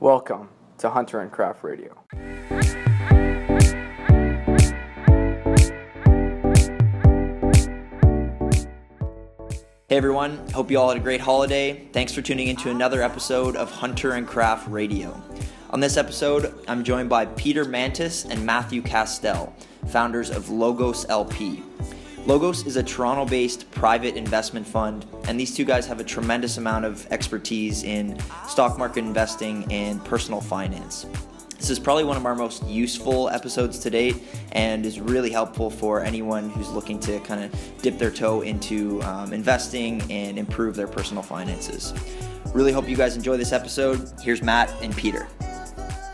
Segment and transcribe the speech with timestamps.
[0.00, 1.96] Welcome to Hunter and Craft Radio.
[9.88, 11.88] Hey everyone, hope you all had a great holiday.
[11.94, 15.18] Thanks for tuning into another episode of Hunter and Craft Radio.
[15.70, 19.54] On this episode, I'm joined by Peter Mantis and Matthew Castell,
[19.86, 21.62] founders of Logos LP.
[22.26, 26.58] Logos is a Toronto based private investment fund, and these two guys have a tremendous
[26.58, 28.18] amount of expertise in
[28.48, 31.06] stock market investing and personal finance.
[31.56, 35.70] This is probably one of our most useful episodes to date and is really helpful
[35.70, 40.76] for anyone who's looking to kind of dip their toe into um, investing and improve
[40.76, 41.94] their personal finances.
[42.52, 44.10] Really hope you guys enjoy this episode.
[44.20, 45.26] Here's Matt and Peter.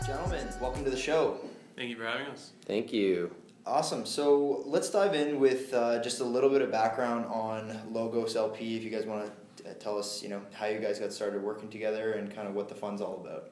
[0.05, 1.37] Gentlemen, welcome to the show.
[1.75, 2.51] Thank you for having us.
[2.65, 3.35] Thank you.
[3.65, 4.05] Awesome.
[4.05, 8.75] So let's dive in with uh, just a little bit of background on Logos LP.
[8.75, 11.69] If you guys want to tell us, you know, how you guys got started working
[11.69, 13.51] together and kind of what the fund's all about.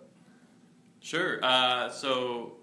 [1.00, 1.40] Sure.
[1.42, 2.58] Uh, so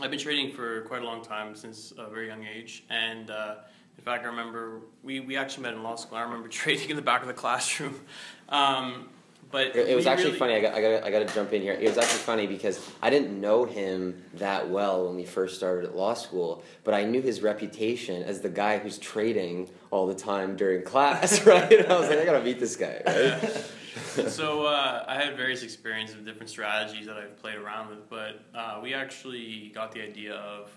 [0.00, 3.56] I've been trading for quite a long time since a very young age, and uh,
[3.98, 6.18] in fact, I remember we, we actually met in law school.
[6.18, 8.00] I remember trading in the back of the classroom.
[8.48, 9.08] Um,
[9.50, 10.54] but It, it was actually really- funny.
[10.56, 11.72] I got, I got, I got to jump in here.
[11.72, 15.84] It was actually funny because I didn't know him that well when we first started
[15.84, 20.14] at law school, but I knew his reputation as the guy who's trading all the
[20.14, 21.72] time during class, right?
[21.72, 23.64] And I was like, I gotta meet this guy, right?
[24.30, 28.40] so uh, I had various experiences with different strategies that I've played around with, but
[28.54, 30.76] uh, we actually got the idea of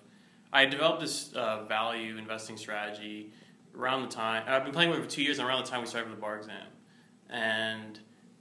[0.53, 3.31] I developed this uh, value investing strategy
[3.77, 5.81] around the time I've been playing with it for two years, and around the time
[5.81, 6.67] we started with the bar exam,
[7.29, 7.99] and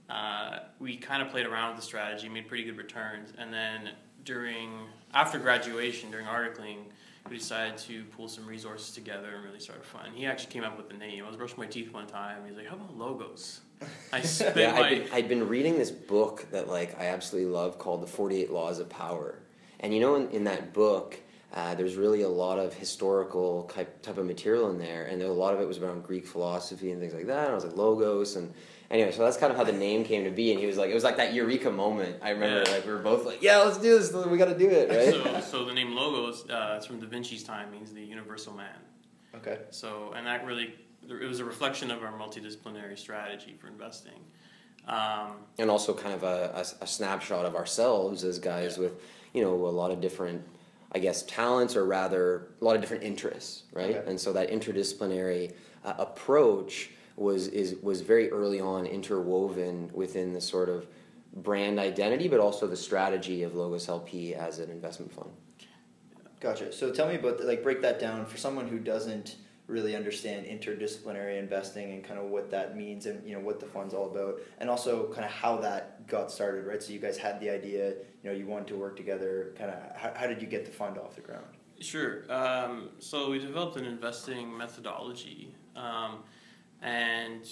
[0.09, 3.89] uh, we kind of played around with the strategy, made pretty good returns, and then
[4.25, 4.71] during
[5.13, 6.77] after graduation, during articling.
[7.29, 10.15] We decided to pull some resources together and really start a fund.
[10.15, 11.23] He actually came up with the name.
[11.23, 12.37] I was brushing my teeth one time.
[12.47, 13.59] He's like, "How about logos?"
[14.13, 17.51] I spent Yeah, my I'd been, I'd been reading this book that like I absolutely
[17.51, 19.37] love called The Forty Eight Laws of Power,
[19.79, 21.19] and you know in, in that book
[21.53, 25.31] uh, there's really a lot of historical type type of material in there, and a
[25.31, 27.43] lot of it was around Greek philosophy and things like that.
[27.43, 28.53] And I was like logos and.
[28.91, 30.89] Anyway, so that's kind of how the name came to be, and he was like,
[30.89, 32.15] it was like that eureka moment.
[32.23, 32.75] I remember, Yeah.
[32.75, 34.11] like we were both like, "Yeah, let's do this.
[34.11, 37.05] We got to do it, right?" so, so the name logos, uh, it's from Da
[37.07, 38.75] Vinci's time, means the universal man.
[39.35, 39.59] Okay.
[39.69, 40.73] So, and that really,
[41.07, 44.19] it was a reflection of our multidisciplinary strategy for investing.
[44.87, 48.85] Um, and also kind of a, a, a snapshot of ourselves as guys Yeah.
[48.85, 48.93] with
[49.33, 50.41] you know a lot of different
[50.93, 54.09] i guess talents or rather a lot of different interests right Okay.
[54.09, 55.53] and so that interdisciplinary
[55.85, 56.89] uh, approach
[57.19, 60.87] was is was very early on interwoven within the sort of
[61.33, 65.29] brand identity but also the strategy of logos lp as an investment fund
[66.39, 66.71] Gotcha.
[66.71, 69.35] So tell me about like break that down for someone who doesn't
[69.67, 73.65] really understand interdisciplinary investing and kind of what that means and you know what the
[73.65, 77.17] fund's all about and also kind of how that got started right so you guys
[77.17, 80.41] had the idea you know you wanted to work together kind of how, how did
[80.41, 81.45] you get the fund off the ground
[81.79, 82.31] Sure.
[82.31, 86.23] Um, so we developed an investing methodology, um,
[86.81, 87.47] and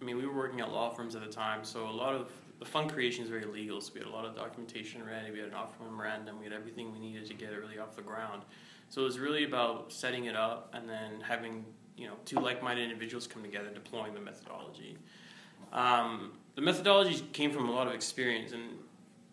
[0.00, 2.30] I mean we were working at law firms at the time, so a lot of
[2.58, 3.80] the fund creation is very legal.
[3.80, 5.30] So we had a lot of documentation ready.
[5.30, 6.38] We had an offer memorandum.
[6.38, 8.42] We had everything we needed to get it really off the ground.
[8.88, 11.64] So it was really about setting it up and then having
[11.96, 14.96] you know two like-minded individuals come together, deploying the methodology.
[15.72, 18.78] Um, the methodology came from a lot of experience, and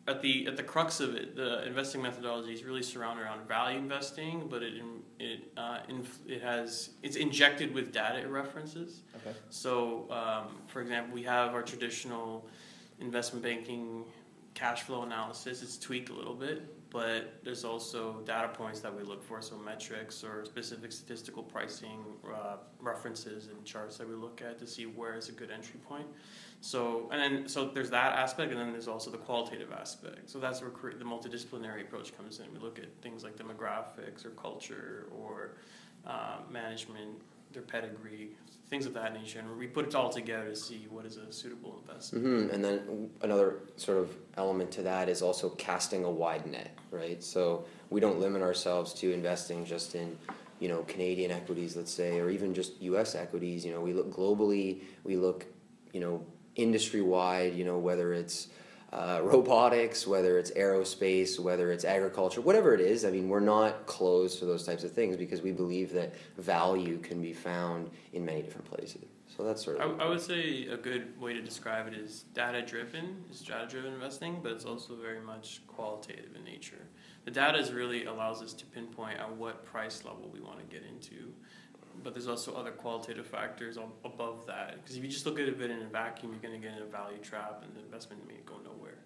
[0.08, 3.78] at the at the crux of it, the investing methodology is really surrounded around value
[3.78, 4.74] investing, but it
[5.20, 9.04] it uh, inf- it has it's injected with data references.
[9.16, 12.48] okay So, um, for example, we have our traditional
[13.00, 14.06] investment banking
[14.54, 15.62] cash flow analysis.
[15.62, 19.58] It's tweaked a little bit, but there's also data points that we look for, so
[19.58, 24.86] metrics or specific statistical pricing uh, references and charts that we look at to see
[24.86, 26.06] where is a good entry point.
[26.60, 30.30] So, and then so there's that aspect, and then there's also the qualitative aspect.
[30.30, 32.46] So that's where cre- the multidisciplinary approach comes in.
[32.54, 35.56] We look at things like demographics or culture or
[36.06, 37.22] uh, management,
[37.54, 38.32] their pedigree,
[38.70, 41.32] things of that nature, and we put it all together to see what is a
[41.32, 42.26] suitable investment.
[42.26, 46.78] hmm And then another sort of element to that is also casting a wide net,
[46.90, 47.22] right?
[47.22, 50.18] So we don't limit ourselves to investing just in,
[50.60, 53.16] you know, Canadian equities, let's say, or even just U.S.
[53.16, 53.66] equities.
[53.66, 54.82] You know, we look globally.
[55.04, 55.46] We look,
[55.92, 56.26] you know,
[56.56, 57.56] industry wide.
[57.56, 58.48] You know, whether it's
[58.94, 63.06] uh, robotics, whether it's aerospace, whether it's agriculture, whatever it is.
[63.06, 66.98] I mean, we're not closed to those types of things because we believe that value
[67.00, 69.06] can be found in many different places.
[69.36, 70.00] So that's sort I, of.
[70.02, 73.94] I would say a good way to describe it is data driven, is data driven
[73.94, 76.88] investing, but it's also very much qualitative in nature.
[77.24, 80.66] The data is really allows us to pinpoint at what price level we want to
[80.66, 81.32] get into.
[82.04, 84.76] But there's also other qualitative factors ab- above that.
[84.82, 86.84] Because if you just look at it in a vacuum, you're going to get in
[86.84, 88.98] a value trap and the investment may go nowhere.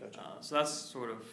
[0.00, 0.20] Gotcha.
[0.20, 1.24] Uh, so that's sort of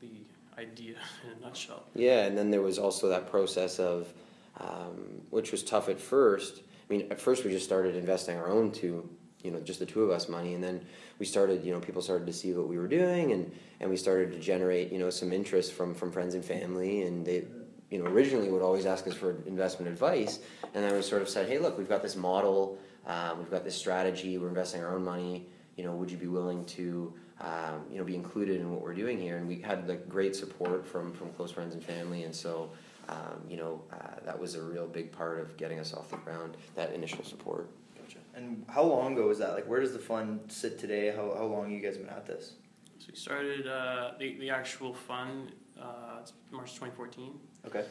[0.00, 0.10] the
[0.58, 1.84] idea in a nutshell.
[1.94, 4.12] Yeah, and then there was also that process of,
[4.58, 6.58] um, which was tough at first.
[6.58, 9.08] I mean, at first we just started investing our own two,
[9.42, 10.84] you know, just the two of us money, and then
[11.18, 13.96] we started, you know, people started to see what we were doing, and and we
[13.96, 17.44] started to generate, you know, some interest from from friends and family, and they,
[17.90, 20.40] you know, originally would always ask us for investment advice,
[20.74, 23.64] and then we sort of said, hey, look, we've got this model, um, we've got
[23.64, 25.46] this strategy, we're investing our own money,
[25.76, 28.94] you know, would you be willing to um, you know, be included in what we're
[28.94, 29.36] doing here.
[29.36, 32.70] And we had like great support from from close friends and family, and so
[33.08, 36.16] um, you know uh, that was a real big part of getting us off the
[36.16, 36.56] ground.
[36.74, 37.70] That initial support.
[37.96, 38.18] Gotcha.
[38.34, 39.52] And how long ago was that?
[39.54, 41.12] Like, where does the fund sit today?
[41.14, 42.54] How, how long you guys been at this?
[42.98, 47.32] So we started uh, the, the actual fund uh, it's March 2014.
[47.66, 47.84] Okay.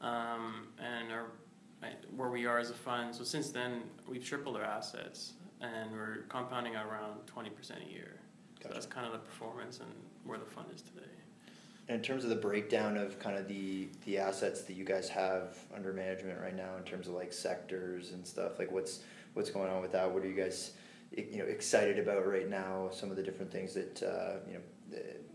[0.00, 1.26] Um, and our,
[2.16, 6.24] where we are as a fund, so since then we've tripled our assets and we're
[6.28, 8.18] compounding at around 20% a year.
[8.62, 9.90] So that's kind of the performance and
[10.24, 11.06] where the fund is today.
[11.88, 15.08] And in terms of the breakdown of kind of the the assets that you guys
[15.08, 19.00] have under management right now, in terms of like sectors and stuff, like what's
[19.34, 20.10] what's going on with that?
[20.10, 20.72] What are you guys,
[21.10, 22.88] you know, excited about right now?
[22.92, 24.60] Some of the different things that uh, you know,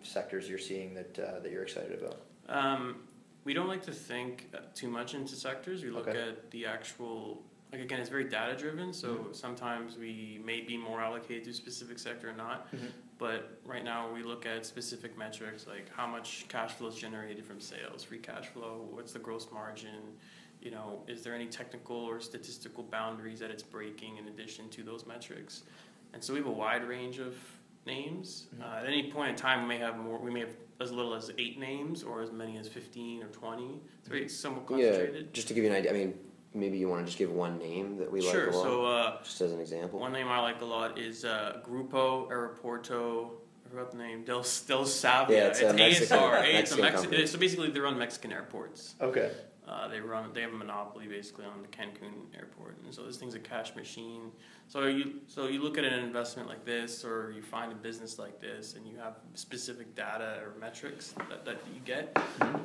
[0.03, 2.21] sectors you're seeing that uh, that you're excited about.
[2.49, 2.97] Um,
[3.43, 5.83] we don't like to think uh, too much into sectors.
[5.83, 6.19] We look Okay.
[6.19, 8.91] at the actual, like again, it's very data driven.
[8.93, 12.71] So sometimes we may be more allocated to a specific sector or not.
[12.73, 12.89] Mhm.
[13.19, 17.45] But right now we look at specific metrics like how much cash flow is generated
[17.45, 20.15] from sales, free cash flow, what's the gross margin,
[20.61, 24.83] you know, is there any technical or statistical boundaries that it's breaking in addition to
[24.83, 25.63] those metrics?
[26.13, 27.33] And so we have a wide range of
[27.87, 28.47] names.
[28.55, 28.61] Mhm.
[28.63, 30.19] Uh, at any point in time, we may have more.
[30.19, 33.79] We may have as little as eight names, or as many as fifteen or twenty.
[33.99, 35.89] It's very somewhat Yeah, just to give you an idea.
[35.91, 36.13] I mean,
[36.53, 38.45] maybe you want to just give one name that we sure.
[38.47, 38.71] like a lot, Sure.
[38.71, 39.99] So uh, just as an example.
[39.99, 43.31] one name I like a lot is uh, Grupo Aeroporto.
[43.65, 44.23] I forgot the name.
[44.23, 45.29] Del Del Savia.
[45.29, 46.43] Yeah, it's a Mexican- ASR.
[46.43, 46.93] It's a Mexican Mexican.
[46.93, 47.25] company.
[47.27, 48.95] So basically, they run Mexican airports.
[49.01, 49.31] Okay.
[49.67, 50.29] Uh, they run.
[50.33, 53.75] They have a monopoly basically on the Cancun airport, and so this thing's a cash
[53.75, 54.31] machine.
[54.69, 58.17] So you so you look at an investment like this, or you find a business
[58.17, 62.17] like this, and you have specific data or metrics that, that you get,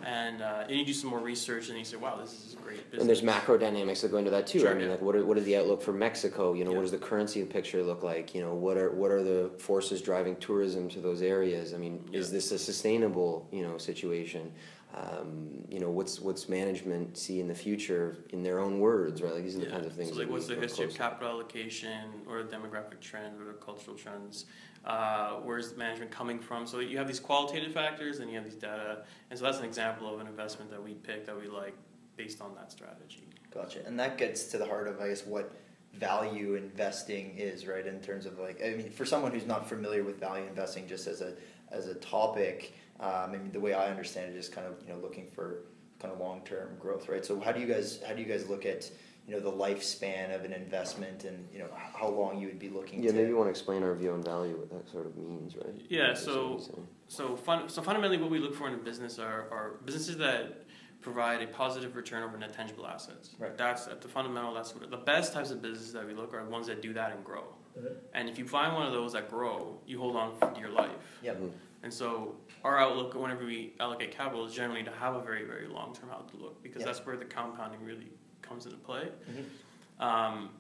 [0.05, 2.63] and uh, and you do some more research, and you say, wow, this is a
[2.63, 3.01] great business.
[3.01, 4.61] And there's macro dynamics that go into that too.
[4.61, 4.93] Sure, I mean, yeah.
[4.93, 6.55] like what are, what is the outlook for Mexico?
[6.55, 6.77] You know, Yeah.
[6.77, 8.33] what does the currency picture look like?
[8.33, 11.75] You know, what are what are the forces driving tourism to those areas?
[11.75, 14.53] I mean, is this a sustainable you know situation?
[14.95, 19.33] Um, you know, what's what's management see in the future in their own words, right?
[19.33, 20.11] Like these are the kinds of things.
[20.11, 23.55] So like, what's the history of closely- capital allocation, or the demographic trends, or the
[23.55, 24.47] cultural trends?
[24.85, 26.67] Uh, where's the management coming from?
[26.67, 29.65] So you have these qualitative factors, and you have these data, and so that's an
[29.65, 31.75] example of an investment that we picked that we like
[32.17, 33.29] based on that strategy.
[33.55, 33.81] Gotcha.
[33.87, 35.55] And that gets to the heart of, I guess, what
[35.95, 37.87] value investing is, right?
[37.87, 41.07] In terms of like, I mean, for someone who's not familiar with value investing, just
[41.07, 41.35] as a
[41.71, 44.93] as a topic, um, I mean, the way I understand it is kind of you
[44.93, 45.65] know looking for
[46.01, 47.25] kind of long term growth, right?
[47.25, 48.91] So how do you guys how do you guys look at
[49.27, 52.69] you know the lifespan of an investment and you know how long you would be
[52.69, 53.17] looking Yeah, to?
[53.17, 55.75] maybe you want to explain our view on value, what that sort of means, right?
[55.89, 56.61] Yeah, That's so-
[57.09, 60.65] So fun, so fundamentally, what we look for in a business are, are businesses that
[61.03, 63.31] provide a positive return over net tangible assets.
[63.39, 63.55] Right.
[63.57, 64.55] That's at the fundamental.
[64.55, 66.93] That's what the best types of businesses that we look are the ones that do
[66.95, 67.45] that and grow.
[67.79, 67.97] Mhm.
[68.15, 70.91] And if you find one of those that grow, you hold on for dear life.
[71.23, 71.37] Yep.
[71.41, 71.51] Mhm.
[71.83, 75.67] And so our outlook, whenever we allocate capital, is generally to have a very, very
[75.67, 76.87] long term outlook because Yeah.
[76.87, 79.09] that's where the compounding really comes into play.
[79.31, 80.03] Mhm.
[80.03, 80.51] Um,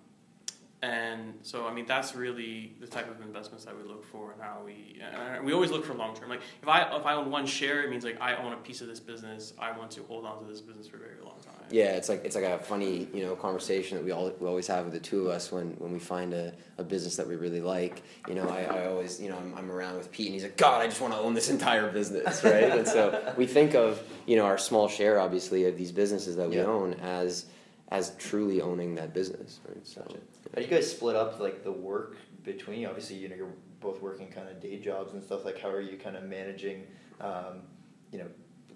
[0.82, 4.42] and so, I mean, that's really the type of investments that we look for and
[4.42, 6.28] how we uh, we always look for long term.
[6.28, 8.80] Like if I if I own one share, it means like I own a piece
[8.80, 9.52] of this business.
[9.60, 11.54] I want to hold on to this business for a very long time.
[11.70, 14.66] Yeah, it's like it's like a funny you know conversation that we all we always
[14.66, 17.36] have with the two of us when, when we find a, a business that we
[17.36, 18.02] really like.
[18.28, 20.56] You know, I, I always you know I'm, I'm around with Pete and he's like,
[20.56, 22.64] God, I just want to own this entire business, right?
[22.72, 26.48] and so we think of you know our small share, obviously, of these businesses that
[26.50, 26.64] we Yeah.
[26.64, 27.46] own as
[27.92, 29.87] as truly owning that business, right?
[29.87, 30.18] So Gotcha.
[30.54, 32.88] How do you guys split up like the work between you?
[32.88, 35.44] Obviously, you know you're both working kind of day jobs and stuff.
[35.44, 36.87] Like, how are you kind of managing,
[37.20, 37.62] um,
[38.11, 38.28] you know,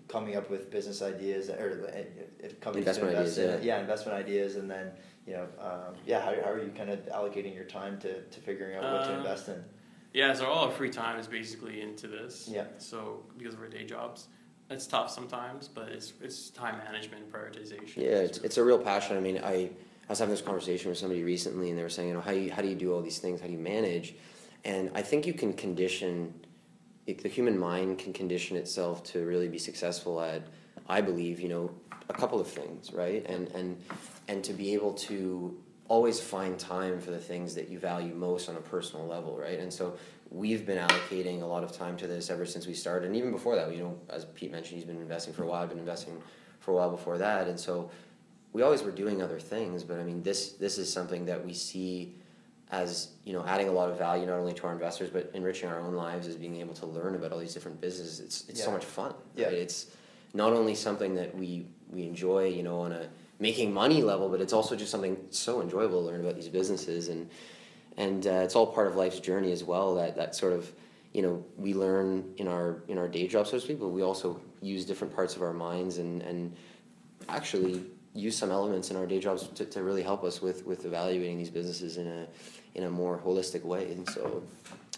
[0.08, 2.02] coming up with business ideas or uh,
[2.38, 3.80] if companies to invest ideas, in, yeah.
[3.80, 4.92] investment ideas, and then
[5.26, 8.40] you know, um, yeah, how, how are you kind of allocating your time to, to
[8.40, 9.64] figuring out what to Uh, invest in?
[10.12, 12.48] Yeah, so all our free time is basically into this.
[12.50, 12.64] Yeah.
[12.78, 14.28] So because of our day jobs,
[14.70, 17.96] it's tough sometimes, but it's it's time management, prioritization.
[17.96, 19.16] Yeah, it's, it's a real passion.
[19.16, 22.08] I mean, I, I was having this conversation with somebody recently, and they were saying,
[22.08, 23.40] you know, how do you, how do you do all these things?
[23.40, 24.14] How do you manage?
[24.64, 26.34] And I think you can condition,
[27.06, 30.42] it, the human mind can condition itself to really be successful at,
[30.88, 31.70] I believe, you know,
[32.08, 33.24] a couple of things, right?
[33.26, 33.76] And and
[34.28, 35.56] and to be able to
[35.88, 39.58] always find time for the things that you value most on a personal level, right?
[39.58, 39.96] And so
[40.36, 43.30] we've been allocating a lot of time to this ever since we started, and even
[43.32, 43.72] before that.
[43.72, 45.62] You know, as Pete mentioned, he's been investing for a while.
[45.62, 46.20] I've been investing
[46.60, 47.90] for a while before that, and so
[48.52, 49.82] we always were doing other things.
[49.82, 52.14] But I mean, this this is something that we see
[52.70, 55.68] as you know adding a lot of value not only to our investors but enriching
[55.68, 58.64] our own lives as being able to learn about all these different businesses it's, it's
[58.64, 59.44] so much fun Yeah.
[59.46, 59.54] right?
[59.54, 59.86] it's
[60.34, 63.06] not only something that we we enjoy you know on a
[63.38, 67.06] making money level but it's also just something so enjoyable to learn about these businesses
[67.08, 67.30] and
[67.96, 70.70] and uh, it's all part of life's journey as well that that sort of
[71.12, 74.02] you know we learn in our in our day job so to speak but we
[74.02, 76.54] also use different parts of our minds and and
[77.28, 77.84] actually
[78.16, 81.38] use some elements in our day jobs to, to really help us with with evaluating
[81.38, 82.26] these businesses in a
[82.74, 83.90] in a more holistic way.
[83.92, 84.42] And so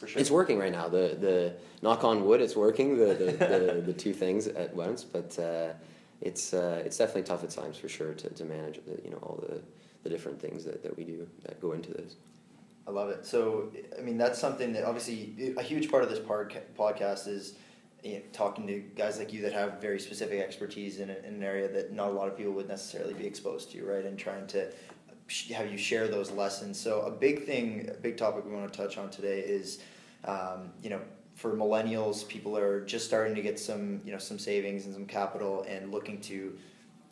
[0.07, 0.21] sure.
[0.21, 0.89] it's working right now.
[0.89, 5.05] The the knock on wood it's working the the, the, the two things at once
[5.05, 5.73] but uh,
[6.21, 9.19] it's uh, it's definitely tough at times for sure to, to manage the, you know
[9.19, 9.61] all the
[10.03, 12.17] the different things that, that we do that go into this
[12.89, 13.27] I love it.
[13.27, 17.55] So, I mean, that's something that obviously a huge part of this podca- podcast is
[18.03, 21.35] you know, talking to guys like you that have very specific expertise in, a, in
[21.35, 24.07] an area that not a lot of people would necessarily be exposed to, right?
[24.07, 24.73] And trying to
[25.55, 26.81] have you share those lessons.
[26.81, 29.81] So, a big thing, a big topic we want to touch on today is,
[30.25, 31.01] um, you know,
[31.35, 35.05] for millennials, people are just starting to get some, you know, some savings and some
[35.05, 36.57] capital and looking to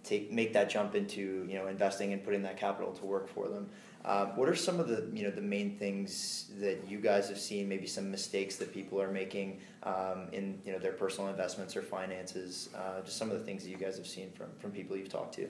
[0.07, 3.49] take make that jump into you know investing and putting that capital to work for
[3.49, 3.69] them.
[4.07, 7.41] Um, what are some of the you know the main things that you guys have
[7.41, 7.69] seen?
[7.69, 11.83] Maybe some mistakes that people are making um, in you know their personal investments or
[11.83, 12.69] finances.
[12.75, 15.09] Uh, just some of the things that you guys have seen from from people you've
[15.09, 15.49] talked to.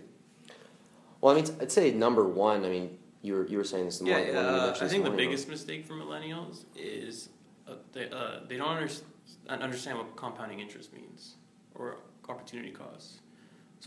[1.21, 3.99] well I mean I'd say number one I mean you were you were saying this
[3.99, 7.29] the Yeah, morning uh, mentioned I this think the morning, biggest mistake for millennials is
[7.69, 8.93] uh, they, uh, they don't under-
[9.49, 11.35] understand what compounding interest means
[11.75, 11.97] or
[12.29, 13.21] opportunity costs.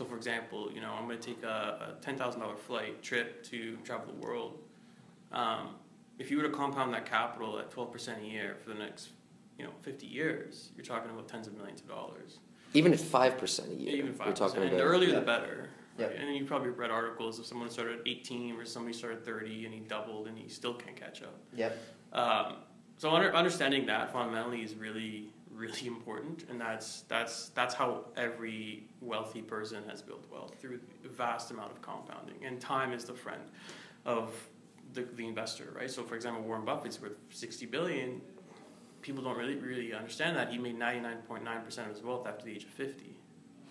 [0.00, 3.02] So, for example, you know, I'm going to take a, a ten thousand dollar flight
[3.02, 4.58] trip to travel the world.
[5.30, 5.74] Um,
[6.18, 9.10] if you were to compound that capital at twelve percent a year for the next,
[9.58, 12.38] you know, fifty years, you're talking about tens of millions of dollars.
[12.72, 14.68] even at five percent a year Yeah, even we're five talking percent.
[14.68, 15.14] about the earlier Yeah.
[15.20, 15.68] the better.
[15.98, 16.06] Yeah.
[16.06, 19.66] And you probably read articles of someone started at 18 or somebody started at 30
[19.66, 21.34] and he doubled and he still can't catch up.
[21.54, 21.76] Yep.
[22.14, 22.54] Um,
[22.96, 25.28] so under, understanding that fundamentally is really
[25.60, 31.08] really important, and that's that's that's how every wealthy person has built wealth through a
[31.08, 32.44] vast amount of compounding.
[32.44, 33.42] And time is the friend
[34.06, 34.32] of
[34.94, 35.90] the, the investor, right?
[35.90, 38.20] So for example, Warren Buffett's worth 60 billion.
[39.02, 42.52] People don't really really understand that he made 99.9 percent of his wealth after the
[42.52, 43.14] age of 50.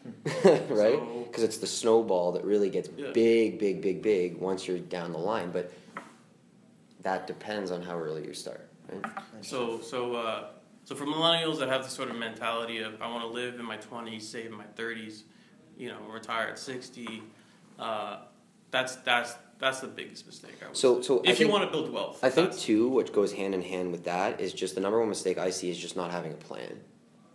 [0.73, 0.97] right?
[0.99, 3.11] So- Because it's the snowball that really gets Yeah.
[3.13, 5.51] big, big, big, big once you're down the line.
[5.51, 5.71] But
[7.03, 9.03] that depends on how early you start, right?
[9.41, 10.47] So so uh,
[10.89, 13.63] so for millennials that have the sort of mentality of I want to live in
[13.63, 15.23] my twenties, save in my thirties,
[15.77, 17.21] you know, retire at sixty,
[17.77, 18.21] uh,
[18.71, 20.55] that's that's that's the biggest mistake.
[20.63, 21.07] I would So- say.
[21.07, 23.33] so I if you think- want to build wealth, I think that's- too, what goes
[23.33, 25.95] hand in hand with that is just the number one mistake I see is just
[25.95, 26.79] not having a plan.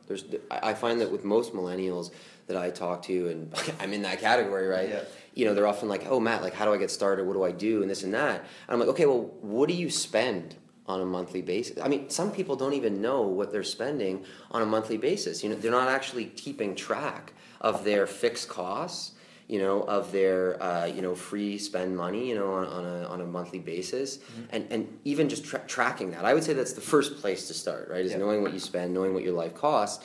[0.09, 2.11] There's, I I find that with most millennials
[2.49, 4.89] that I talk to, and I'm in that category, right?
[4.89, 5.05] Yeah.
[5.33, 7.25] You know, they're often like, "Oh, Matt, like, how do I get started?
[7.25, 8.41] What do I do?" And this and that.
[8.41, 10.57] And I'm like, "Okay, well, what do you spend
[10.87, 14.63] on a monthly basis?" I mean, some people don't even know what they're spending on
[14.63, 15.43] a monthly basis.
[15.43, 19.13] You know, they're not actually keeping track of their fixed costs
[19.47, 23.05] you know, of their, uh, you know, free spend money, you know, on, on, a,
[23.09, 24.19] on a monthly basis,
[24.51, 26.25] and, and even just tra- tracking that.
[26.25, 28.05] I would say that's the first place to start, right?
[28.05, 28.19] Is Yeah.
[28.19, 30.03] knowing what you spend, knowing what your life costs,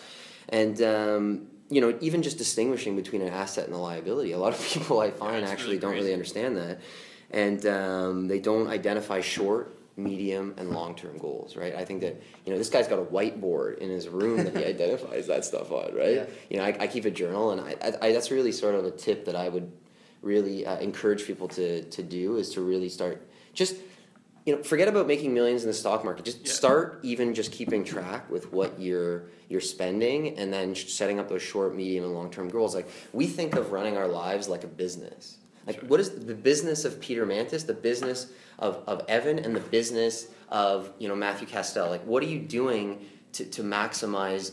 [0.49, 4.33] and um, you know, even just distinguishing between an asset and a liability.
[4.33, 6.79] A lot of people I find it's actually really don't really understand that,
[7.31, 9.73] and um, they don't identify short.
[10.03, 11.75] Medium and long term goals, right?
[11.75, 14.65] I think that you know this guy's got a whiteboard in his room that he
[14.75, 16.15] identifies that stuff on, right?
[16.15, 16.25] Yeah.
[16.49, 18.85] You know, I, I keep a journal, and I, I, I that's really sort of
[18.85, 19.71] a tip that I would
[20.21, 23.75] really uh, encourage people to to do is to really start just
[24.45, 26.51] you know forget about making millions in the stock market just Yeah.
[26.51, 31.41] start even just keeping track with what you're you're spending and then setting up those
[31.41, 34.67] short medium and long term goals like we think of running our lives like a
[34.67, 35.37] business
[35.69, 35.89] like Sure.
[35.89, 38.19] what is the business of peter mantis the business
[38.59, 42.39] of, of evan and the business of you know matthew castell like what are you
[42.39, 44.45] doing to, to maximize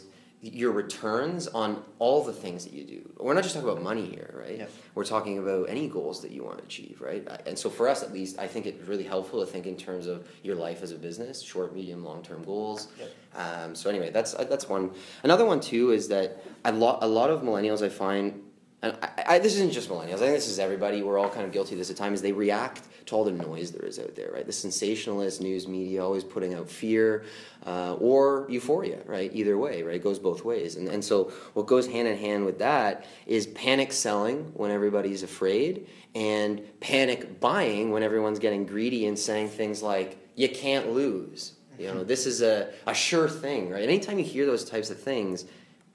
[0.42, 4.06] your returns on all the things that you do we're not just talking about money
[4.06, 4.58] here right
[4.96, 7.22] we're talking about any goals that you want to achieve, right?
[7.46, 10.06] And so for us, at least, I think it's really helpful to think in terms
[10.06, 12.88] of your life as a business, short, medium, long term goals.
[12.98, 13.10] Yep.
[13.34, 14.92] Um, so anyway, that's uh, that's one.
[15.22, 18.42] Another one too is that a lot a lot of millennials I find.
[18.82, 20.14] And I, I, this isn't just millennials.
[20.14, 21.02] I think this is everybody.
[21.02, 22.20] We're all kind of guilty of this at times.
[22.20, 24.44] They react to all the noise there is out there, right?
[24.44, 27.24] The sensationalist news media always putting out fear
[27.64, 29.30] uh, or euphoria, right?
[29.32, 29.96] Either way, right?
[29.96, 30.76] It goes both ways.
[30.76, 35.22] And, and so what goes hand in hand with that is panic selling when everybody's
[35.22, 41.54] afraid and panic buying when everyone's getting greedy and saying things like, you can't lose,
[41.78, 43.82] You know, this is a, a sure thing, right?
[43.82, 45.44] Anytime you hear those types of things,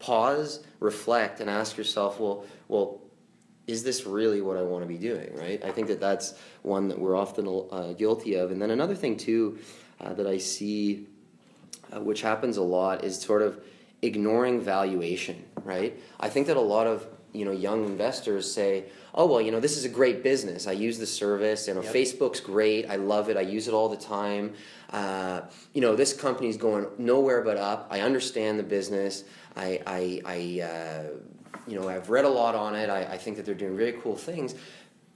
[0.02, 3.02] pause, reflect, and ask yourself, well, well,
[3.68, 5.64] is this really what I want to be doing, right?
[5.64, 8.52] I think that that's one that we're often uh, guilty of.
[8.52, 9.60] And then another thing too
[10.00, 11.08] uh, that I see,
[11.94, 13.64] uh, which happens a lot, is sort of
[14.02, 15.98] ignoring valuation, right?
[16.20, 19.60] I think that a lot of you know young investors say, "Oh well, you know
[19.60, 20.68] this is a great business.
[20.68, 21.68] I use the service.
[21.68, 21.94] You know Yep.
[21.94, 22.90] Facebook's great.
[22.90, 23.38] I love it.
[23.38, 24.54] I use it all the time.
[24.92, 25.42] Uh,
[25.74, 27.88] you know this company's going nowhere but up.
[27.90, 29.24] I understand the business.
[29.56, 31.04] I I, I uh,
[31.68, 32.90] you know I've read a lot on it.
[32.90, 34.56] I, I think that they're doing really cool things,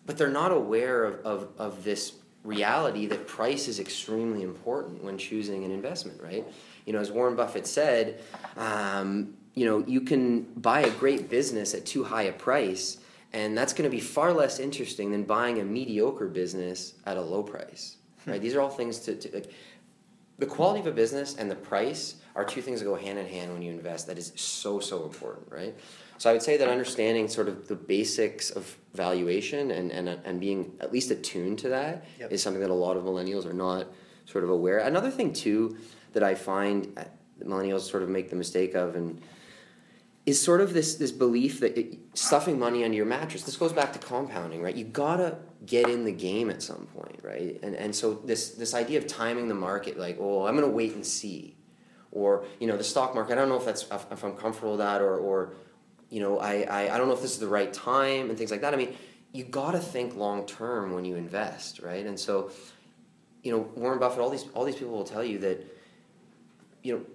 [0.06, 2.14] but they're not aware of, of, of this
[2.46, 6.46] reality that price is extremely important when choosing an investment, right?
[6.86, 8.22] You know, as Warren Buffett said,
[8.56, 13.00] um, you know, you can buy a great business at too high a price,
[13.34, 17.22] and that's going to be far less interesting than buying a mediocre business at a
[17.22, 18.42] low price, right?
[18.42, 19.52] These are all things to, to like.
[20.38, 23.26] The quality of a business and the price are two things that go hand in
[23.26, 24.08] hand when you invest.
[24.08, 25.76] That is so so important, right?
[26.18, 30.40] So I would say that understanding sort of the basics of valuation and and, and
[30.40, 32.40] being at least attuned to that is Yep.
[32.40, 33.88] something that a lot of millennials are not
[34.26, 34.80] sort of aware.
[34.80, 35.78] Another thing too
[36.14, 36.98] that I find
[37.44, 39.22] millennials sort of make the mistake of and
[40.26, 43.44] is sort of this this belief that it, stuffing money under your mattress.
[43.44, 44.76] This goes back to compounding, right?
[44.76, 47.60] You gotta get in the game at some point, right?
[47.62, 50.94] And and so this this idea of timing the market, like, oh, I'm gonna wait
[50.96, 51.56] and see,
[52.16, 53.34] or you know, the stock market.
[53.34, 55.54] I don't know if that's if, I'm comfortable with that, or or
[56.10, 58.50] you know, I, I I don't know if this is the right time and things
[58.50, 58.74] like that.
[58.74, 58.96] I mean,
[59.34, 62.06] you gotta think long term when you invest, right?
[62.06, 62.52] And so,
[63.44, 65.66] you know, Warren Buffett, all these all these people will tell you that,
[66.82, 67.06] you know,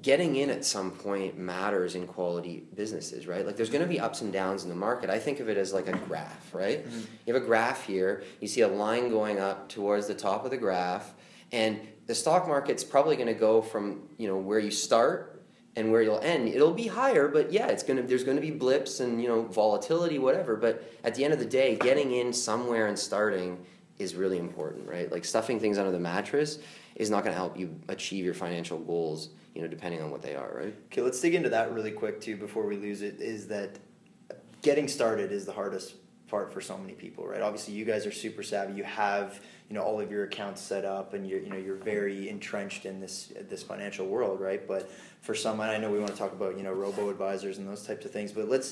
[0.00, 3.44] getting in at some point matters in quality businesses, right?
[3.44, 5.10] Like there's going to be ups and downs in the market.
[5.10, 6.86] I think of it as like a graph, right?
[6.86, 7.00] Mm-hmm.
[7.26, 10.50] You have a graph here, you see a line going up towards the top of
[10.50, 11.12] the graph,
[11.52, 15.42] and the stock market's probably going to go from, you know, where you start
[15.76, 16.48] and where you'll end.
[16.48, 19.42] It'll be higher, but yeah, it's to there's going to be blips and, you know,
[19.42, 23.64] volatility whatever, but at the end of the day, getting in somewhere and starting
[23.98, 25.10] is really important, right?
[25.10, 26.58] Like stuffing things under the mattress
[26.96, 30.22] is not going to help you achieve your financial goals, you know, depending on what
[30.22, 30.74] they are, right?
[30.86, 33.20] Okay, let's dig into that really quick too before we lose it.
[33.20, 33.78] Is that
[34.60, 35.94] getting started is the hardest
[36.28, 37.42] part for so many people, right?
[37.42, 38.74] Obviously, you guys are super savvy.
[38.74, 39.40] You have
[39.72, 42.84] you know all of your accounts set up, and you're you know you're very entrenched
[42.84, 44.68] in this this financial world, right?
[44.68, 44.90] But
[45.22, 47.86] for some, I know we want to talk about you know robo advisors and those
[47.86, 48.70] types of things, but let's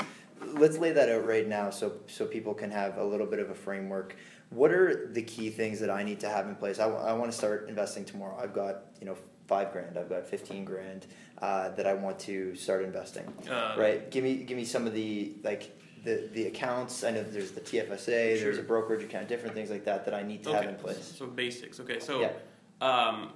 [0.53, 3.49] let's lay that out right now so so people can have a little bit of
[3.49, 4.15] a framework.
[4.51, 6.79] What are the key things that I need to have in place?
[6.79, 8.39] I, I want to start investing tomorrow.
[8.39, 9.97] I've got you know five grand.
[9.97, 11.07] I've got fifteen grand
[11.41, 13.25] uh, that I want to start investing.
[13.51, 14.11] Uh, right.
[14.11, 17.05] Give me give me some of the like the the accounts.
[17.05, 18.41] I know there's the TFSA.
[18.41, 19.29] There's a brokerage account.
[19.29, 21.15] Different things like that that I need to have in place.
[21.17, 21.81] So basics.
[21.81, 22.33] Okay, so Yeah.
[22.81, 23.33] um,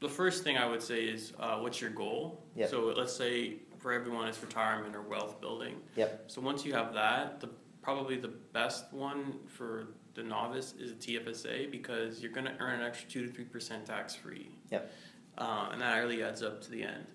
[0.00, 2.44] the first thing I would say is uh, what's your goal?
[2.56, 2.70] Yep.
[2.70, 5.76] So let's say for everyone it's retirement or wealth building.
[5.96, 6.24] Yep.
[6.28, 7.48] So once you have that, the
[7.82, 12.80] probably the best one for the novice is a TFSA because you're going to earn
[12.80, 14.50] an extra two to three percent tax free.
[14.70, 14.90] Yep.
[15.38, 17.06] Uh, and that really adds up to the end.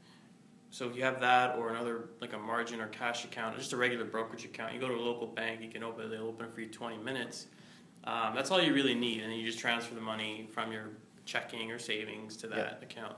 [0.73, 3.73] So if you have that or another like a margin or cash account, or just
[3.73, 6.09] a regular brokerage account, you go to a local bank, you can open it.
[6.09, 7.45] They'll open it for you twenty minutes.
[8.05, 10.85] Um, that's all you really need, and then you just transfer the money from your
[11.25, 13.15] checking or savings to that account.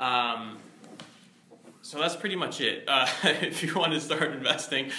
[0.00, 0.58] Um,
[1.82, 2.84] so that's pretty much it.
[2.88, 4.90] Uh, if you want to start investing,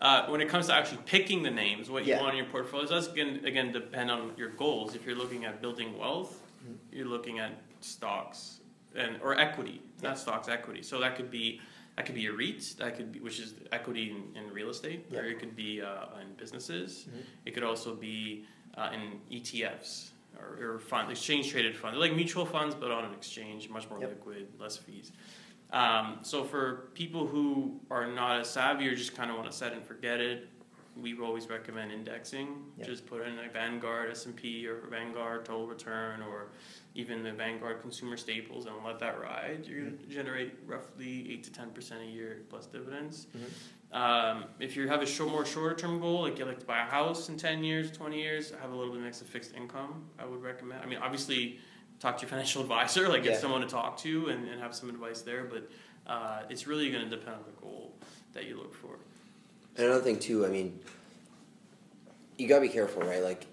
[0.00, 2.20] uh, when it comes to actually picking the names, what you Yeah.
[2.20, 4.94] want in your portfolios, that's again, again depend on your goals.
[4.94, 6.40] If you're looking at building wealth,
[6.92, 8.57] you're looking at stocks
[8.94, 10.10] and or equity, Yeah.
[10.10, 10.82] not stocks, equity.
[10.82, 11.60] So that could be
[11.96, 15.06] that could be a REIT, that could be which is equity in, in real estate,
[15.12, 15.30] or Yeah.
[15.32, 17.06] it could be uh, in businesses.
[17.10, 17.22] Mhm.
[17.46, 18.44] It could also be
[18.76, 23.04] uh, in ETFs or, or fund exchange traded funds, They're like mutual funds, but on
[23.04, 24.10] an exchange, much more Yep.
[24.10, 25.10] liquid, less fees.
[25.72, 29.56] Um, so for people who are not as savvy or just kind of want to
[29.56, 30.48] set and forget it,
[31.00, 32.48] we always recommend indexing.
[32.78, 32.86] Yep.
[32.86, 36.48] Just put in a Vanguard S and P or Vanguard Total Return or
[36.94, 39.64] even the Vanguard Consumer Staples and let that ride.
[39.66, 43.26] You're going to generate roughly eight to ten percent a year plus dividends.
[43.90, 46.80] Um, if you have a short, more shorter term goal, like you like to buy
[46.82, 49.54] a house in ten years, twenty years, have a little bit of mix of fixed
[49.54, 50.04] income.
[50.18, 50.82] I would recommend.
[50.82, 51.58] I mean, obviously,
[51.98, 53.32] talk to your financial advisor, like Yeah.
[53.32, 55.44] get someone to talk to and, and have some advice there.
[55.44, 55.70] But
[56.06, 57.94] uh, it's really going to depend on the goal
[58.34, 58.98] that you look for.
[59.78, 60.78] And another thing too, I mean,
[62.36, 63.22] you gotta be careful, right?
[63.22, 63.46] Like,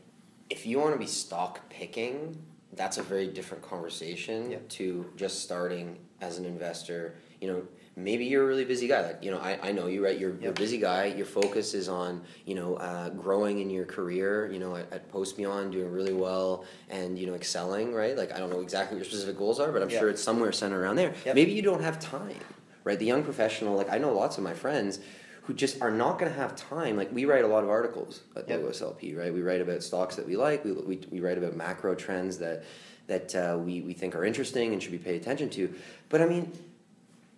[0.49, 2.35] if you want to be stock picking,
[2.73, 4.57] that's a very different conversation Yeah.
[4.69, 7.15] to just starting as an investor.
[7.41, 7.61] You know,
[7.95, 9.01] maybe you're a really busy guy.
[9.05, 10.17] Like you know, I, I know you, right?
[10.19, 11.05] You're, you're a busy guy.
[11.05, 14.49] Your focus is on you know uh, growing in your career.
[14.51, 18.17] You know, at, at Post Beyond, doing really well and you know excelling, right?
[18.17, 19.99] Like I don't know exactly what your specific goals are, but I'm Yep.
[19.99, 21.13] sure it's somewhere centered around there.
[21.25, 21.35] Yep.
[21.35, 22.39] Maybe you don't have time,
[22.83, 22.97] right?
[22.97, 24.99] The young professional, like I know lots of my friends
[25.45, 26.97] who just are not going to have time.
[26.97, 28.61] Like we write a lot of articles at Yep.
[28.61, 28.81] Logos
[29.15, 29.33] right?
[29.33, 30.65] We write about stocks that we like.
[30.65, 32.63] We, we, we write about macro trends that
[33.07, 35.71] that uh, we, we think are interesting and should be paid attention to.
[36.09, 36.51] But I mean,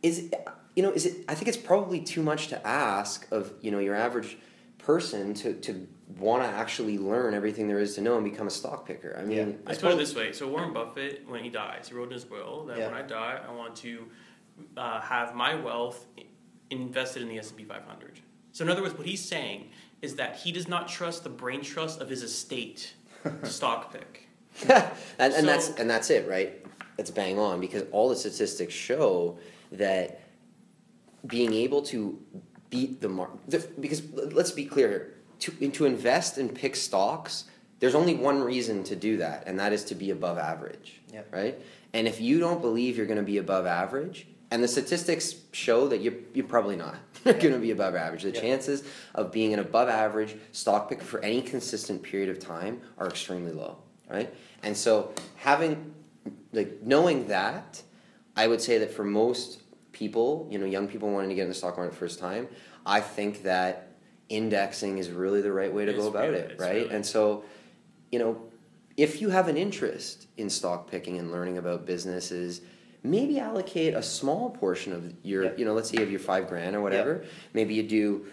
[0.02, 0.32] is
[0.76, 1.17] you know is it?
[1.28, 4.38] I think it's probably too much to ask of you know your average
[4.78, 8.52] person to to want to actually learn everything there is to know and become a
[8.52, 9.17] stock picker.
[9.20, 9.43] I mean, Yeah.
[9.65, 10.32] I Let's put it this way.
[10.32, 12.86] So Warren Buffett, when he dies, he wrote in his will that Yeah.
[12.86, 14.06] when I die, I want to
[14.78, 16.24] uh, have my wealth i-
[16.69, 18.19] invested in the S and P 500.
[18.51, 19.69] So in other words, what he's saying
[20.01, 24.27] is that he does not trust the brain trust of his estate to stock pick.
[25.19, 26.65] and, and that's and that's it, right?
[26.97, 29.38] That's bang on because all the statistics show
[29.71, 30.21] that
[31.25, 32.19] being able to
[32.69, 33.80] beat the market.
[33.80, 37.45] Because let's be clear here: to to invest and pick stocks,
[37.80, 41.01] there's only one reason to do that, and that is to be above average.
[41.13, 41.21] Yeah.
[41.32, 41.60] Right.
[41.93, 45.88] And if you don't believe you're going to be above average, and the statistics show
[45.89, 48.41] that you're, you're probably not going to be above average, the Yeah.
[48.41, 48.83] chances
[49.15, 53.51] of being an above average stock picker for any consistent period of time are extremely
[53.51, 53.77] low,
[54.10, 54.33] right?
[54.63, 55.93] And so having,
[56.53, 57.81] like, knowing that,
[58.36, 61.49] I would say that for most people, you know, young people wanting to get in
[61.49, 62.47] the stock market the first time,
[62.86, 63.89] I think that
[64.29, 66.73] indexing is really the right way to It's go about really- it, right?
[66.83, 67.43] really- And so,
[68.12, 68.41] you know,
[68.95, 72.62] if you have an interest in stock picking and learning about businesses,
[73.03, 75.60] maybe allocate a small portion of your, Yep.
[75.60, 77.23] you know, let's say you have your five grand or whatever.
[77.53, 78.25] Maybe you do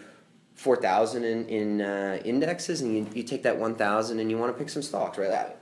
[0.53, 4.37] four thousand in in uh, indexes, and you, you take that one thousand and you
[4.37, 5.29] want to pick some stocks, right?
[5.29, 5.61] That,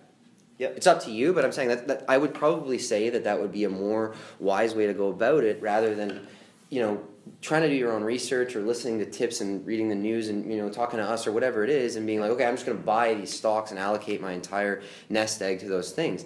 [0.60, 0.78] Yep.
[0.78, 3.42] it's up to you, but I'm saying that, that I would probably say that that
[3.42, 6.28] would be a more wise way to go about it rather than,
[6.70, 7.02] you know,
[7.42, 10.50] trying to do your own research or listening to tips and reading the news and
[10.52, 12.68] you know talking to us or whatever it is and being like, okay, I'm just
[12.68, 16.24] going to buy these stocks and allocate my entire nest egg to those things.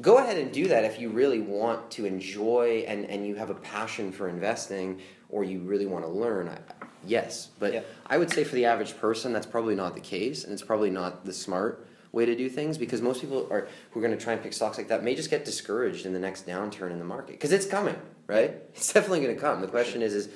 [0.00, 3.50] Go ahead and do that if you really want to enjoy and, and you have
[3.50, 6.48] a passion for investing or you really want to learn.
[6.48, 6.58] I,
[7.04, 7.86] yes, but Yep.
[8.06, 10.90] I would say for the average person, that's probably not the case, and it's probably
[10.90, 14.22] not the smart way to do things because most people are who are going to
[14.24, 16.98] try and pick stocks like that may just get discouraged in the next downturn in
[16.98, 18.54] the market because it's coming, right?
[18.74, 19.60] It's definitely going to come.
[19.60, 20.28] The question is, is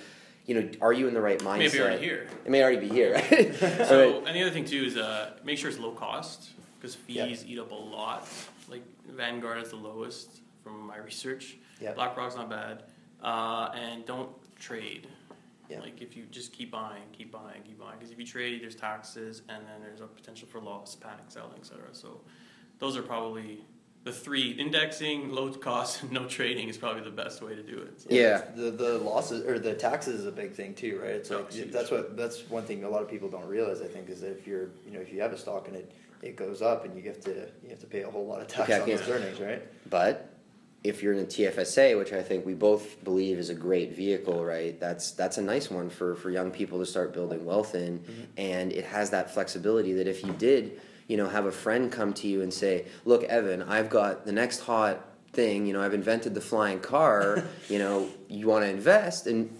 [0.45, 1.59] you know, are you in the right mindset?
[1.59, 2.27] Maybe already here.
[2.45, 3.55] It may already be here, right?
[3.87, 4.27] So, Right.
[4.27, 7.27] and the other thing too is uh, make sure it's low cost because Yeah.
[7.27, 8.27] fees eat up a lot.
[8.73, 11.59] Like Vanguard is the lowest from my research.
[11.81, 11.93] Yeah.
[11.93, 12.85] BlackRock's not bad,
[13.23, 15.07] uh, and don't trade.
[15.69, 15.81] Yeah.
[15.81, 18.75] Like if you just keep buying, keep buying, keep buying, because if you trade, there's
[18.75, 21.81] taxes, and then there's a potential for loss, panic selling, etc.
[21.93, 22.21] So,
[22.79, 23.65] those are probably
[24.05, 27.79] the three: indexing, low cost, and no trading is probably the best way to do
[27.79, 28.01] it.
[28.01, 28.43] So- Yeah.
[28.57, 31.11] The the losses or the taxes is a big thing too, right?
[31.11, 33.83] It's Oh, like that's what that's one thing a lot of people don't realize.
[33.83, 35.93] I think is that if you're you know if you have a stock and it
[36.23, 38.47] it goes up and you have to you have to pay a whole lot of
[38.47, 39.63] tax on those earnings, right?
[39.91, 40.33] But
[40.85, 44.45] if you're in the TFSA, which I think we both believe is a great vehicle,
[44.45, 44.79] right?
[44.81, 48.23] That's that's a nice one for for young people to start building wealth in, mm-hmm.
[48.37, 52.13] and it has that flexibility that if you did, you know, have a friend come
[52.15, 55.67] to you and say, "Look, Evan, I've got the next hot thing.
[55.67, 57.45] You know, I've invented the flying car.
[57.69, 59.57] you know, you want to invest and."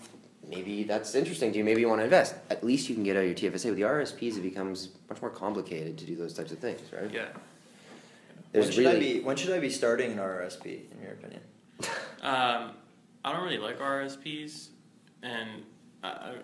[0.53, 1.65] Maybe that's interesting to you.
[1.65, 2.35] Maybe you want to invest.
[2.51, 3.67] At least you can get out of your TFSA.
[3.67, 7.11] With the RSPs, it becomes much more complicated to do those types of things, right?
[7.11, 7.29] Yeah.
[8.53, 11.13] There's when should really I be when should I be starting an RRSP in your
[11.13, 11.41] opinion?
[12.23, 12.75] Um,
[13.25, 14.69] I don't really like RSPs,
[15.25, 15.65] and
[16.05, 16.35] I, I,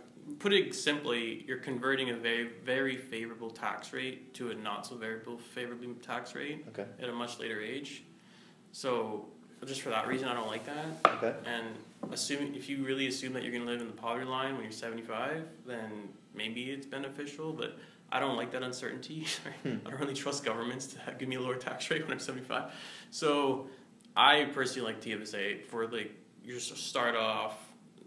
[0.41, 4.97] put it simply, you're converting a very very favorable tax rate to a not so
[4.97, 6.85] favorable favorable tax rate Okay.
[7.01, 8.03] at a much later age.
[8.73, 9.27] So
[9.67, 11.15] just for that reason, I don't like that.
[11.23, 11.35] Okay.
[11.47, 11.67] And
[12.11, 14.63] assuming if you really assume that you're going to live in the poverty line when
[14.63, 17.53] you're 75, then maybe it's beneficial.
[17.53, 17.79] But
[18.11, 19.27] I don't like that uncertainty.
[19.63, 19.79] Hmm.
[19.85, 22.21] I don't really trust governments to have, give me a lower tax rate when I'm
[22.21, 22.73] 75.
[23.11, 23.69] So
[24.17, 26.13] I personally like TFSA for like
[26.45, 27.57] you just start off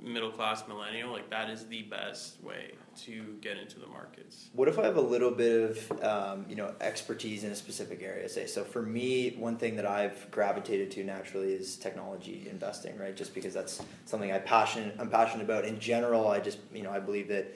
[0.01, 1.11] middle class millennial.
[1.11, 4.49] Like that is the best way to get into the markets.
[4.53, 8.01] What if I have a little bit of um, you know expertise in a specific
[8.01, 8.27] area?
[8.29, 13.15] Say so for me, one thing that I've gravitated to naturally is technology investing, right?
[13.15, 15.65] Just because that's something I passionate I'm passionate about.
[15.65, 17.53] In general, I just you know I believe that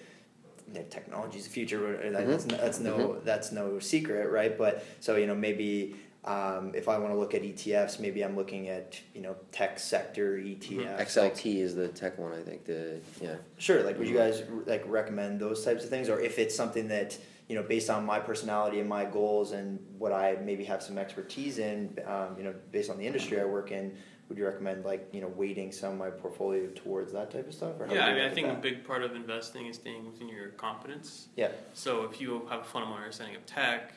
[0.68, 1.98] you know, technology is the future.
[1.98, 2.26] uh.
[2.26, 4.58] That's, that's no that's no secret, right?
[4.58, 5.96] But so you know maybe.
[6.26, 9.80] Um, if I want to look at ETFs, maybe I'm looking at you know tech
[9.80, 10.98] sector E ETFs.
[10.98, 12.66] like- XLT is the tech one, I think.
[12.66, 13.36] The yeah.
[13.58, 13.84] Sure.
[13.84, 17.18] Like, would you guys like recommend those types of things, or if it's something that
[17.48, 20.98] you know, based on my personality and my goals and what I maybe have some
[20.98, 23.96] expertise in, um, you know, based on the industry I work in,
[24.28, 27.54] would you recommend like you know weighting some of my portfolio towards that type of
[27.54, 27.80] stuff?
[27.80, 30.06] Or how Yeah, I mean, I think at a big part of investing is staying
[30.06, 31.28] within your competence.
[31.36, 31.50] Yeah.
[31.74, 33.94] So if you have a fundamental understanding of tech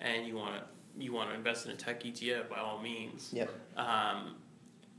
[0.00, 0.62] and you want to
[0.98, 3.30] you want to invest in a tech ETF, by all means.
[3.32, 3.50] Yep.
[3.76, 4.36] Um,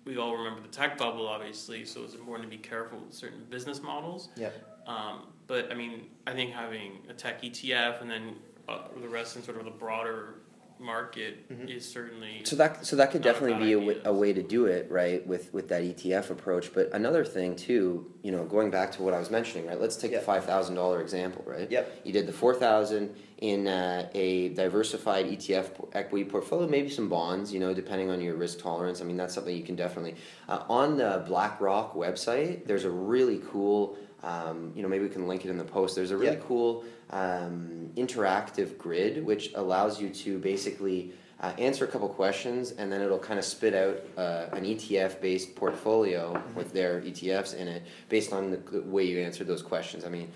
[0.06, 3.46] we all remember the tech bubble, obviously, so it's important to be careful with certain
[3.50, 4.30] business models.
[4.36, 4.54] Yep.
[4.88, 8.36] Um, but I mean, I think having a tech ETF and then
[8.68, 10.36] uh, the rest in sort of the broader
[10.84, 11.76] market Mhm.
[11.76, 13.94] is certainly So that so that could Not a definitely be a, idea.
[13.94, 15.26] w- a way to do it, right?
[15.26, 16.74] With with that ETF approach.
[16.74, 19.80] But another thing too, you know, going back to what I was mentioning, right?
[19.80, 20.20] Let's take Yeah.
[20.20, 21.72] the five thousand dollar example, right?
[21.72, 22.02] Yep.
[22.04, 27.54] You did the four thousand in uh, a diversified ETF equity portfolio, maybe some bonds,
[27.54, 29.02] you know, depending on your risk tolerance.
[29.02, 30.16] I mean, that's something you can definitely.
[30.48, 33.98] Uh, on the BlackRock website, there's a really cool.
[34.24, 35.96] Um, you know, maybe we can link it in the post.
[35.96, 36.44] There's a really Yeah.
[36.48, 42.92] cool um, interactive grid which allows you to basically uh, answer a couple questions and
[42.92, 47.68] then it'll kind of spit out uh, an ETF based portfolio with their ETFs in
[47.68, 50.06] it based on the, the way you answered those questions.
[50.06, 50.30] I mean,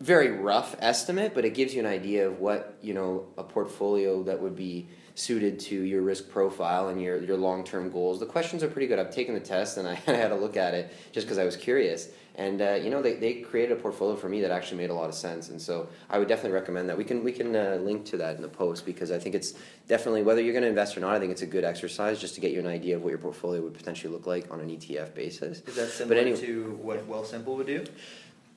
[0.00, 4.22] very rough estimate, but it gives you an idea of what you know a portfolio
[4.24, 8.20] that would be suited to your risk profile and your your long term goals.
[8.20, 8.98] The questions are pretty good.
[8.98, 11.56] I've taken the test and I had a look at it just because I was
[11.56, 12.08] curious.
[12.38, 14.94] And uh, you know they, they created a portfolio for me that actually made a
[14.94, 15.48] lot of sense.
[15.48, 16.96] And so I would definitely recommend that.
[16.98, 19.54] We can we can uh, link to that in the post because I think it's
[19.88, 21.14] definitely whether you're going to invest or not.
[21.14, 23.18] I think it's a good exercise just to get you an idea of what your
[23.18, 25.62] portfolio would potentially look like on an ETF basis.
[25.66, 27.84] Is that similar anyway- to what Wealthsimple would do?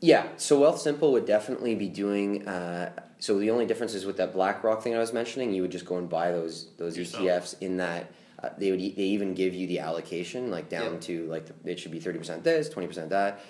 [0.01, 2.47] Yeah, so Wealthsimple would definitely be doing.
[2.47, 5.71] Uh, so the only difference is with that BlackRock thing I was mentioning, you would
[5.71, 7.23] just go and buy those those Yourself.
[7.23, 8.11] ETFs in that.
[8.41, 11.01] Uh, they would e- they even give you the allocation like down Yep.
[11.01, 13.41] to like the, it should be thirty percent this, twenty percent that.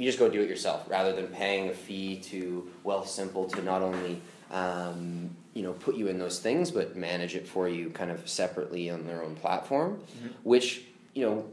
[0.00, 3.82] You just go do it yourself rather than paying a fee to Wealthsimple to not
[3.82, 8.10] only um, you know put you in those things but manage it for you kind
[8.10, 10.00] of separately on their own platform,
[10.42, 10.82] which
[11.14, 11.44] you know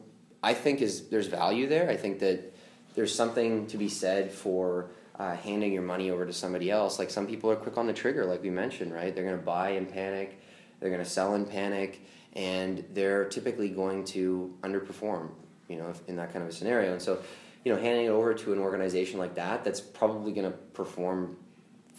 [0.42, 1.90] I think is there's value there.
[1.90, 2.54] I think that
[2.96, 4.88] there's something to be said for
[5.20, 7.00] uh, handing your money over to somebody else.
[7.00, 9.14] Like some people are quick on the trigger, like we mentioned, right?
[9.14, 10.40] They're going to buy in panic,
[10.80, 12.00] they're going to sell in panic,
[12.34, 15.30] and they're typically going to underperform,
[15.68, 16.94] you know, if- in that kind of a scenario.
[16.94, 17.20] And so,
[17.68, 21.36] you know, handing it over to an organization like that, that's probably going to perform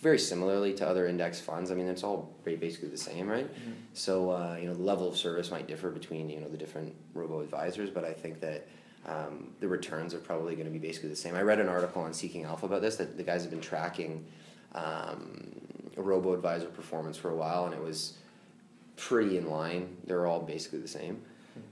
[0.00, 1.70] very similarly to other index funds.
[1.70, 3.46] I mean, it's all basically the same, right?
[3.92, 6.94] So, uh, you know, the level of service might differ between, you know, the different
[7.12, 8.66] robo advisors, but I think that
[9.04, 11.34] um, the returns are probably going to be basically the same.
[11.34, 14.24] I read an article on Seeking Alpha about this that the guys have been tracking
[14.74, 15.50] um,
[15.96, 18.14] robo advisor performance for a while, and it was
[18.96, 19.98] pretty in line.
[20.06, 21.20] They're all basically the same.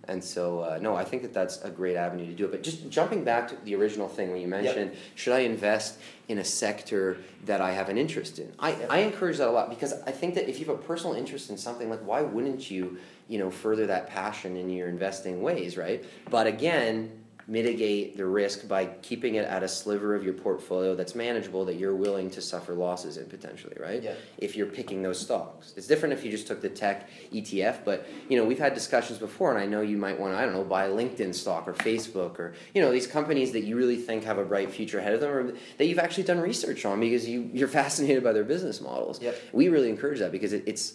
[0.09, 2.51] And so, uh, no, I think that that's a great avenue to do it.
[2.51, 6.39] But just jumping back to the original thing when you mentioned, should I invest in
[6.39, 8.53] a sector that I have an interest in?
[8.59, 8.87] I, Yep.
[8.91, 11.51] I encourage that a lot because I think that if you have a personal interest
[11.51, 15.77] in something, like why wouldn't you, you know, further that passion in your investing ways,
[15.77, 16.05] right?
[16.31, 17.11] But again,
[17.49, 21.77] mitigate the risk by keeping it at a sliver of your portfolio that's manageable that
[21.77, 24.03] you're willing to suffer losses in potentially, right?
[24.03, 24.15] Yeah.
[24.39, 25.73] If you're picking those stocks.
[25.77, 29.19] It's different if you just took the tech ETF, but you know, we've had discussions
[29.19, 31.73] before and I know you might want to, I don't know, buy LinkedIn stock or
[31.73, 35.15] Facebook or you know, these companies that you really think have a bright future ahead
[35.15, 38.45] of them or that you've actually done research on because you, you're fascinated by their
[38.45, 39.23] business models.
[39.23, 39.41] Yep.
[39.53, 40.95] We really encourage that because it, it's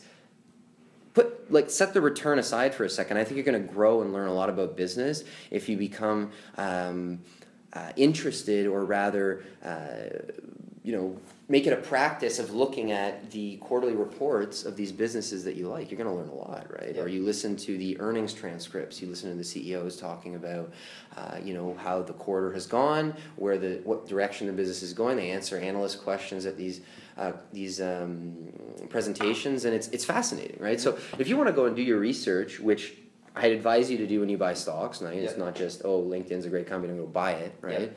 [1.14, 3.18] put like set the return aside for a second.
[3.18, 6.32] I think you're going to grow and learn a lot about business if you become
[6.58, 7.22] um,
[7.74, 10.20] uh, interested, or rather, uh,
[10.84, 11.18] you know,
[11.52, 15.68] make it a practice of looking at the quarterly reports of these businesses that you
[15.68, 15.92] like.
[15.92, 16.96] You're going to learn a lot, right?
[16.96, 17.02] Yeah.
[17.02, 19.02] Or you listen to the earnings transcripts.
[19.02, 20.72] You listen to the CEOs talking about,
[21.18, 24.94] uh, you know, how the quarter has gone, where the what direction the business is
[24.94, 25.18] going.
[25.18, 26.80] They answer analyst questions at these
[27.18, 28.38] uh, these um,
[28.88, 30.80] presentations, and it's it's fascinating, right?
[30.80, 32.94] So if you want to go and do your research, which
[33.36, 35.18] I'd advise you to do when you buy stocks, right?
[35.18, 35.44] It's Yeah.
[35.44, 37.92] not just oh LinkedIn's a great company, I'm going to buy it, right?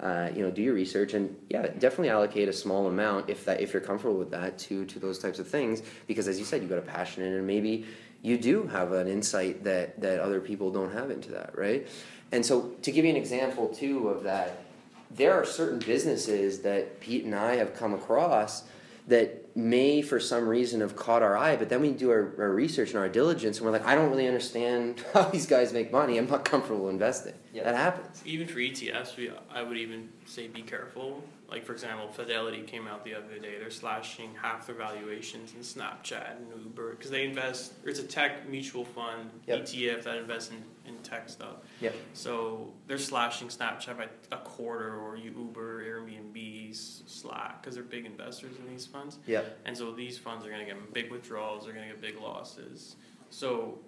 [0.00, 3.60] Uh, you know, do your research and yeah, definitely allocate a small amount if that
[3.60, 6.60] if you're comfortable with that to to those types of things because as you said,
[6.60, 7.86] you've got a passion in and maybe
[8.20, 11.86] you do have an insight that that other people don't have into that, right?
[12.32, 14.64] And so to give you an example too of that,
[15.10, 18.64] there are certain businesses that Pete and I have come across
[19.06, 22.50] that may for some reason have caught our eye, but then we do our, our
[22.50, 25.92] research and our diligence and we're like, I don't really understand how these guys make
[25.92, 26.18] money.
[26.18, 27.34] I'm not comfortable investing.
[27.52, 27.64] Yeah.
[27.64, 28.22] That happens.
[28.24, 31.22] Even for ETFs, we, I would even say be careful.
[31.48, 33.58] Like, for example, Fidelity came out the other day.
[33.58, 38.04] They're slashing half their valuations in Snapchat and Uber because they invest, or it's a
[38.04, 39.60] tech mutual fund Yep.
[39.64, 40.64] ETF that invests in,
[40.96, 41.56] in tech stuff.
[41.80, 41.90] Yeah.
[42.12, 46.74] So they're slashing Snapchat by a quarter, or Uber, Airbnb,
[47.06, 49.18] Slack, because they're big investors in these funds.
[49.26, 49.42] Yeah.
[49.64, 52.20] And so these funds are going to get big withdrawals, they're going to get big
[52.20, 52.96] losses.
[53.30, 53.78] So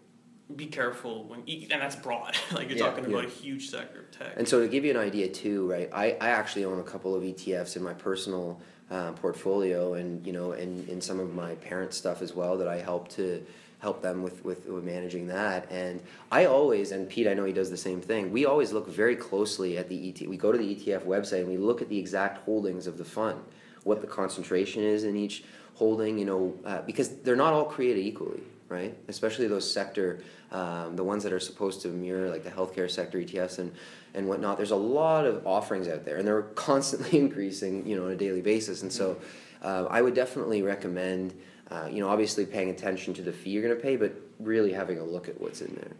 [0.54, 2.36] be careful when and that's broad.
[2.52, 2.86] like you're Yeah.
[2.86, 3.28] talking about Yeah.
[3.28, 4.34] a huge sector of tech.
[4.36, 5.90] And so to give you an idea too, right?
[5.92, 10.32] I, I actually own a couple of ETFs in my personal uh, portfolio, and you
[10.32, 13.44] know, and in some of my parents stuff as well that I help to
[13.78, 15.70] help them with, with with managing that.
[15.70, 18.32] And I always, and Pete, I know he does the same thing.
[18.32, 20.26] We always look very closely at the ET.
[20.28, 23.04] We go to the ETF website and we look at the exact holdings of the
[23.04, 23.40] fund,
[23.84, 26.18] what the concentration is in each holding.
[26.18, 28.96] You know, uh, because they're not all created equally, right?
[29.08, 33.18] Especially those sector, um, the ones that are supposed to mirror like the healthcare sector
[33.18, 33.72] ETFs and
[34.14, 34.56] and whatnot.
[34.56, 38.16] There's a lot of offerings out there, and they're constantly increasing, you know, on a
[38.16, 38.82] daily basis.
[38.82, 39.18] And so,
[39.62, 41.34] uh, I would definitely recommend,
[41.70, 44.72] uh, you know, obviously paying attention to the fee you're going to pay, but really
[44.72, 45.92] having a look at what's in there.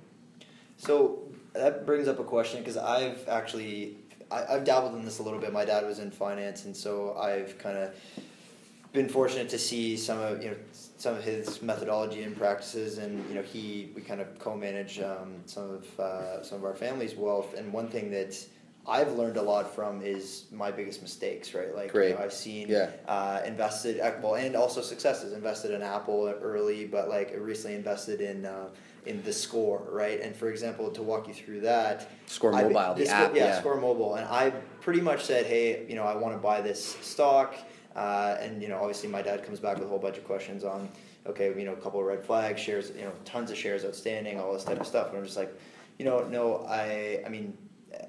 [0.79, 1.23] So
[1.55, 3.97] that brings up a question because I've actually
[4.31, 5.53] I, I've dabbled in this a little bit.
[5.53, 7.95] My dad was in finance, and so I've kind of
[8.93, 10.57] been fortunate to see some of you know
[10.99, 15.37] some of his methodology and practices, and you know he we kind of co-manage um,
[15.47, 17.55] some of uh, some of our family's wealth.
[17.55, 18.37] And one thing that
[18.89, 21.55] I've learned a lot from is my biggest mistakes.
[21.55, 21.93] Right, like.
[22.11, 22.91] You know, I've seen Yeah.
[23.09, 25.33] uh, invested uh, well, and also successes.
[25.33, 28.47] Invested in Apple early, but like recently invested in.
[28.47, 28.69] Uh,
[29.07, 30.21] in the score, right?
[30.21, 33.61] And for example, to walk you through that, Score I- Mobile, the app, yeah, yeah.
[33.61, 36.97] Score Mobile, and I pretty much said, hey, you know, I want to buy this
[37.03, 37.55] stock,
[37.95, 40.65] uh, and you know, obviously, my dad comes back with a whole bunch of questions
[40.65, 40.89] on,
[41.25, 44.41] okay, you know, a couple of red flags, shares, you know, tons of shares outstanding,
[44.41, 45.57] all this type of stuff, and I'm just like,
[46.01, 47.57] you know, no, I, I mean,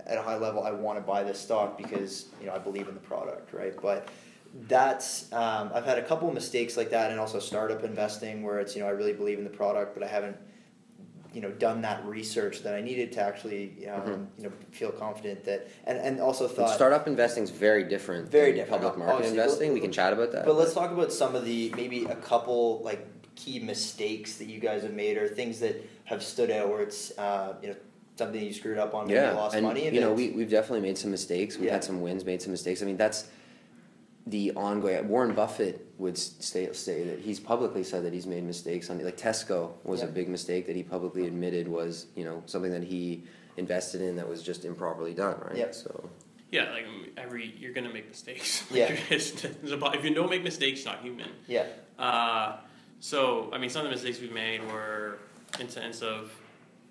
[0.06, 2.88] at a high level, I want to buy this stock because you know I believe
[2.88, 3.73] in the product, right?
[3.82, 4.10] But
[4.67, 8.60] that's um, I've had a couple of mistakes like that, and also startup investing where
[8.60, 10.38] it's you know I really believe in the product, but I haven't
[11.34, 14.28] you know done that research that I needed to actually um, Mhm.
[14.38, 18.30] you know feel confident that and and also thought startup investing is very different.
[18.30, 19.38] Very than different, Public market obviously.
[19.38, 19.73] investing.
[19.73, 20.45] We can chat about that.
[20.45, 24.60] But let's talk about some of the maybe a couple like key mistakes that you
[24.60, 27.76] guys have made or things that have stood out where it's uh, you know
[28.17, 29.89] something you screwed up on, maybe yeah, you lost and money.
[29.89, 31.56] you know, we we've definitely made some mistakes.
[31.58, 31.73] We've Yeah.
[31.73, 32.82] had some wins, made some mistakes.
[32.82, 33.27] I mean, that's
[34.25, 35.08] the ongoing.
[35.08, 39.17] Warren Buffett would say say that he's publicly said that he's made mistakes on like
[39.17, 43.23] Tesco was a big mistake that he publicly admitted was you know something that he
[43.58, 45.56] invested in that was just improperly done, right?
[45.58, 45.71] Yeah.
[45.71, 46.10] So
[46.51, 46.86] yeah, like
[47.17, 48.65] every you're gonna make mistakes.
[48.71, 48.91] Yeah.
[49.10, 51.30] It's- it's if you don't make mistakes, you're not human.
[51.47, 51.65] yeah,
[51.97, 52.58] Uh,
[52.99, 55.19] so, I mean, some of the mistakes we made were
[55.60, 56.32] in sense of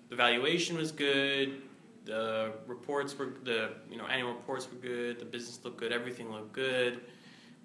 [0.09, 1.61] the valuation was good,
[2.05, 6.31] the reports were the you know annual reports were good, the business looked good, everything
[6.31, 7.01] looked good.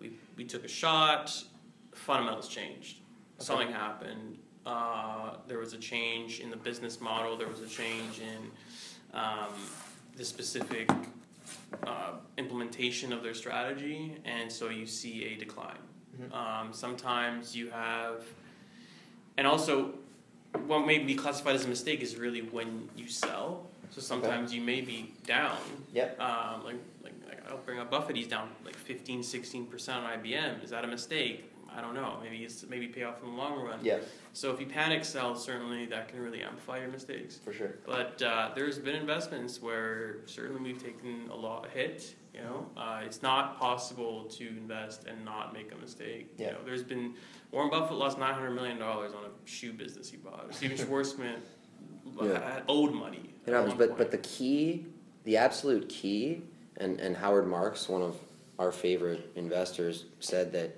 [0.01, 1.45] We we took a shot,
[1.95, 2.99] fundamentals changed.
[3.39, 4.39] Something happened.
[4.65, 7.37] Uh, there was a change in the business model.
[7.37, 8.51] There was a change in
[9.13, 9.53] um,
[10.17, 10.89] the specific
[11.85, 15.79] uh, implementation of their strategy, and so you see a decline.
[16.17, 16.33] Mhm.
[16.33, 18.25] Um, sometimes you have,
[19.37, 19.95] and also,
[20.67, 23.67] what may be classified as a mistake is really when you sell.
[23.91, 25.59] So sometimes you may be down.
[25.93, 26.19] Yep.
[26.21, 28.17] Um, like, like, like I'll bring up Buffett.
[28.17, 30.65] He's down like 15, 16 percent on IBM.
[30.65, 31.49] Is that a mistake?
[31.75, 32.19] I don't know.
[32.23, 33.79] Maybe it's maybe pay off in the long run.
[33.83, 33.99] yeah,
[34.35, 37.37] So if you panic sell, certainly that can really amplify your mistakes.
[37.43, 37.77] for sure.
[37.87, 42.15] But uh, there's been investments where certainly we've taken a lot a hit.
[42.35, 46.33] You know, uh, it's not possible to invest and not make a mistake.
[46.38, 46.47] Yeah.
[46.49, 47.15] You know, there's been
[47.53, 50.53] Warren Buffett lost nine hundred million dollars on a shoe business he bought.
[50.55, 51.37] Stephen Schwarzman
[52.21, 52.55] uh, Yeah.
[52.55, 53.31] had owed money.
[53.47, 53.99] It happens, but point.
[53.99, 54.87] but the key,
[55.25, 56.43] the absolute key,
[56.79, 58.17] and and Howard Marks, one of
[58.59, 60.77] our favorite investors, said that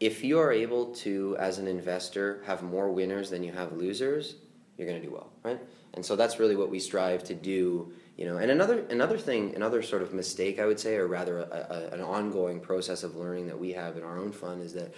[0.00, 4.36] if you are able to, as an investor, have more winners than you have losers,
[4.78, 5.60] you're going to do well, right?
[5.92, 7.92] And so that's really what we strive to do.
[8.16, 11.38] You know, and another another thing, another sort of mistake I would say, or rather
[11.38, 14.72] a, a, an ongoing process of learning that we have in our own fund is
[14.74, 14.92] that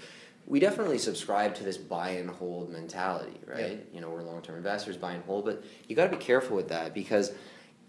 [0.47, 3.87] we definitely subscribe to this buy and hold mentality, right?
[3.93, 6.57] You know, we're long term investors, buy and hold, but you got to be careful
[6.57, 7.33] with that because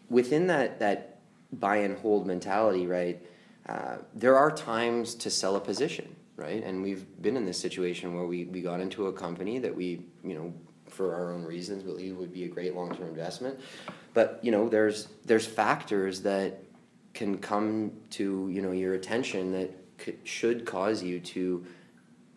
[0.10, 1.20] within that that
[1.52, 3.22] buy and hold mentality, right?
[3.68, 6.64] Uh, there are times to sell a position, right?
[6.64, 10.06] And we've been in this situation where we, we got into a company that we,
[10.24, 10.54] you know,
[10.90, 13.60] for our own reasons, believe would be a great long term investment.
[14.14, 16.64] But you know, there's there's factors that
[17.14, 21.66] can come to you know your attention that could, should cause you to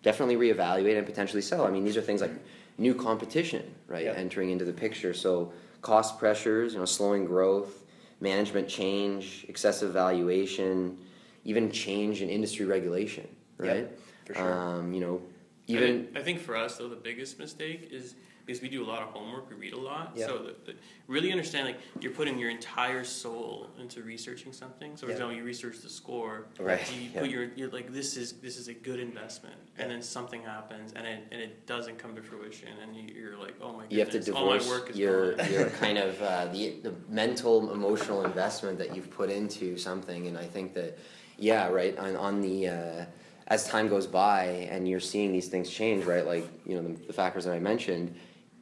[0.07, 1.67] definitely reevaluate and potentially sell.
[1.67, 2.31] I mean, these are things like
[2.79, 4.13] new competition, right, Yeah.
[4.13, 5.13] entering into the picture.
[5.13, 5.53] So
[5.83, 7.83] cost pressures, you know, slowing growth,
[8.21, 10.97] management change, excessive valuation,
[11.45, 13.27] even change in industry regulation,
[13.61, 13.89] Yeah, right?
[14.27, 14.53] for sure.
[14.55, 15.21] Um, you know,
[15.69, 18.15] I even I think for us though the biggest mistake is
[18.47, 20.13] because we do a lot of homework, we read a lot.
[20.15, 20.27] Yeah.
[20.27, 20.79] So the, the,
[21.09, 24.97] really understand like you're putting your entire soul into researching something.
[24.97, 25.13] So for Yeah.
[25.13, 27.21] example, you research the score, Right, You yeah.
[27.21, 30.93] put your you're like this is this is a good investment, and then something happens,
[30.95, 33.93] and it and it doesn't come to fruition, and you, you're like, oh my goodness,
[33.93, 35.53] you have to all my divorce work is your gone.
[35.53, 40.39] your kind of uh, the the mental emotional investment that you've put into something, and
[40.39, 40.99] I think that
[41.37, 42.69] yeah, right on on the.
[42.69, 43.05] Uh,
[43.49, 46.27] as time goes by and you're seeing these things change, right?
[46.27, 48.13] Like you know the, the factors that I mentioned,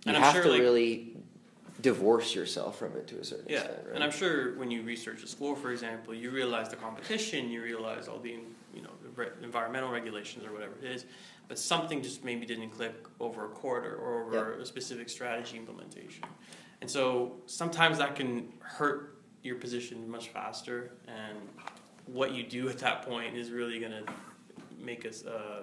[0.05, 1.17] you And I'm have sure, to like- really
[1.81, 3.95] divorce yourself from it to a certain Yeah, extent, right?
[3.97, 7.63] and I'm sure when you research a score, for example, you realize the competition, you
[7.63, 8.39] realize all the
[8.75, 11.05] you know the re- environmental regulations or whatever it is,
[11.49, 16.25] but something just maybe didn't click over a quarter or over a specific strategy implementation,
[16.81, 21.39] and so sometimes that can hurt your position much faster, and
[22.07, 24.05] what you do at that point is really going to
[24.81, 25.63] make us uh,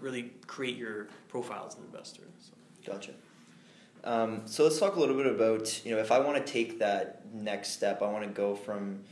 [0.00, 2.22] really create your profile as an investor.
[2.40, 2.52] So.
[2.92, 3.12] Gotcha.
[4.04, 6.78] Um, so let's talk a little bit about you know if I want to take
[6.78, 9.04] that next step, I want to go from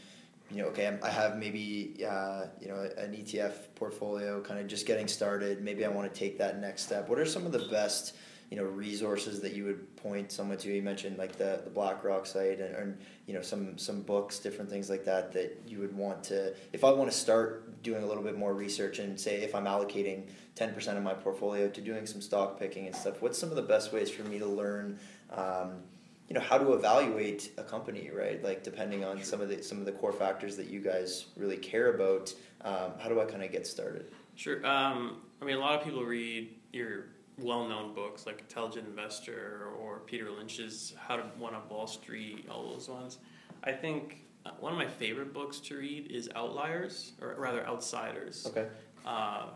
[0.50, 4.86] you know okay I have maybe uh, you know an ETF portfolio, kind of just
[4.86, 5.62] getting started.
[5.62, 7.08] Maybe I want to take that next step.
[7.08, 8.14] What are some of the best
[8.50, 10.72] you know resources that you would point someone to?
[10.72, 14.70] You mentioned like the the BlackRock site and, and you know some some books, different
[14.70, 16.54] things like that that you would want to.
[16.72, 19.64] If I want to start doing a little bit more research and say if I'm
[19.64, 23.50] allocating ten percent of my portfolio to doing some stock picking and stuff, what's some
[23.50, 24.98] of the best ways for me to learn?
[25.30, 25.82] Um,
[26.28, 28.42] you know how to evaluate a company, right?
[28.42, 31.56] Like depending on some of the some of the core factors that you guys really
[31.56, 32.32] care about.
[32.62, 34.10] Um, how do I kind of get started?
[34.34, 34.64] Sure.
[34.66, 37.06] Um, I mean, a lot of people read your
[37.38, 42.72] well-known books like Intelligent Investor or Peter Lynch's How to One Up Wall Street, all
[42.72, 43.18] those ones.
[43.64, 48.46] I think uh, one of my favorite books to read is Outliers, or rather Outsiders.
[48.46, 48.66] Okay.
[49.04, 49.46] Uh,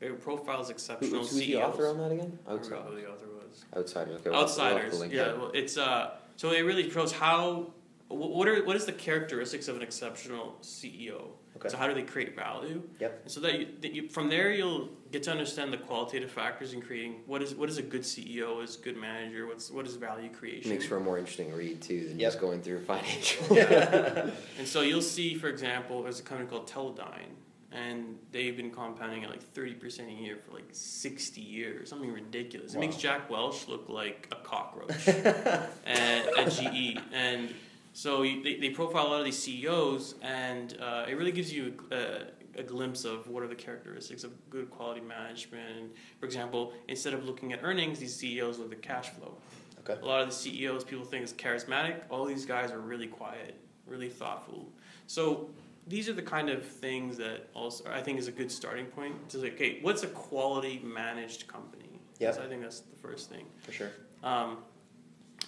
[0.00, 2.38] it profiles Who, exceptional who's the author on that again?
[2.46, 2.68] I Outside.
[2.70, 3.64] forgot who the author was.
[3.76, 4.14] Outsiders.
[4.16, 5.00] Okay, we'll we'll Outsiders.
[5.00, 5.32] link yeah.
[5.34, 6.16] Well, it's uh.
[6.36, 7.72] So it really shows how.
[8.08, 11.28] What are what is the characteristics of an exceptional CEO?
[11.56, 11.68] Okay.
[11.68, 12.82] So how do they create value?
[12.98, 13.20] Yep.
[13.22, 16.72] And so that, you, that you, from there you'll get to understand the qualitative factors
[16.72, 19.86] in creating what is what is a good CEO, is a good manager, what's what
[19.86, 20.70] is value creation.
[20.70, 22.28] Makes for a more interesting read too than Yep.
[22.32, 23.56] just going through financial.
[24.58, 27.34] And so you'll see, for example, there's a company called Teledyne,
[27.70, 32.12] and they've been compounding at like thirty percent a year for like sixty years, something
[32.12, 32.74] ridiculous.
[32.74, 35.06] It makes Jack Welch look like a cockroach
[35.86, 37.54] and, at GE, and
[37.92, 41.74] so they, they profile a lot of these CEOs, and uh, it really gives you
[41.90, 42.22] a,
[42.56, 45.94] a glimpse of what are the characteristics of good quality management.
[46.20, 49.34] For example, instead of looking at earnings, these CEOs look at cash flow.
[49.80, 50.00] Okay.
[50.00, 52.02] A lot of the CEOs people think is charismatic.
[52.08, 54.68] All these guys are really quiet, really thoughtful.
[55.06, 55.50] So
[55.86, 59.28] these are the kind of things that also I think is a good starting point
[59.30, 62.00] to say, okay, what's a quality managed company?
[62.20, 63.46] Yes, I think that's the first thing.
[63.62, 63.90] For sure.
[64.22, 64.58] Um,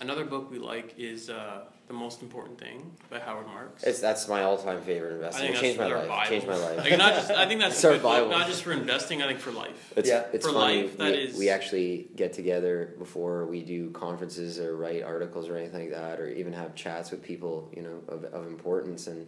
[0.01, 3.83] another book we like is uh, The Most Important Thing by Howard Marks.
[3.85, 5.43] It's that's my all-time favorite I investing.
[5.53, 6.29] think It changed my life.
[6.31, 6.77] Changed my life.
[6.99, 9.51] Not just, I think that's It's good book, not just for investing, I think for
[9.51, 9.93] life.
[9.95, 10.25] It's, Yeah.
[10.33, 10.83] it's For funny.
[10.85, 15.49] life, that we, is- we actually get together before we do conferences or write articles
[15.51, 19.07] or anything like that, or even have chats with people, you know, of, of importance.
[19.07, 19.27] And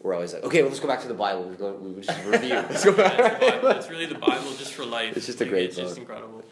[0.00, 1.44] we're always like, okay, well, let's go back to the Bible.
[1.44, 2.50] We go, we just review.
[2.54, 3.42] Let's go Yeah, back.
[3.42, 3.68] it's, Bible.
[3.78, 5.16] It's really the Bible just for life.
[5.16, 6.42] It's just a Like, great It's just incredible.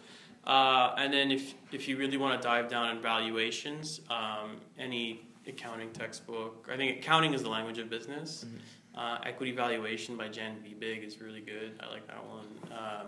[0.47, 5.21] Uh, and then if if you really want to dive down in valuations, um, any
[5.47, 6.69] accounting textbook.
[6.73, 8.45] I think accounting is the language of business.
[8.45, 8.57] Mm-hmm.
[8.95, 11.81] Uh, Equity Valuation by Jen Jan Big is really good.
[11.81, 12.47] I like that one.
[12.71, 13.07] Um,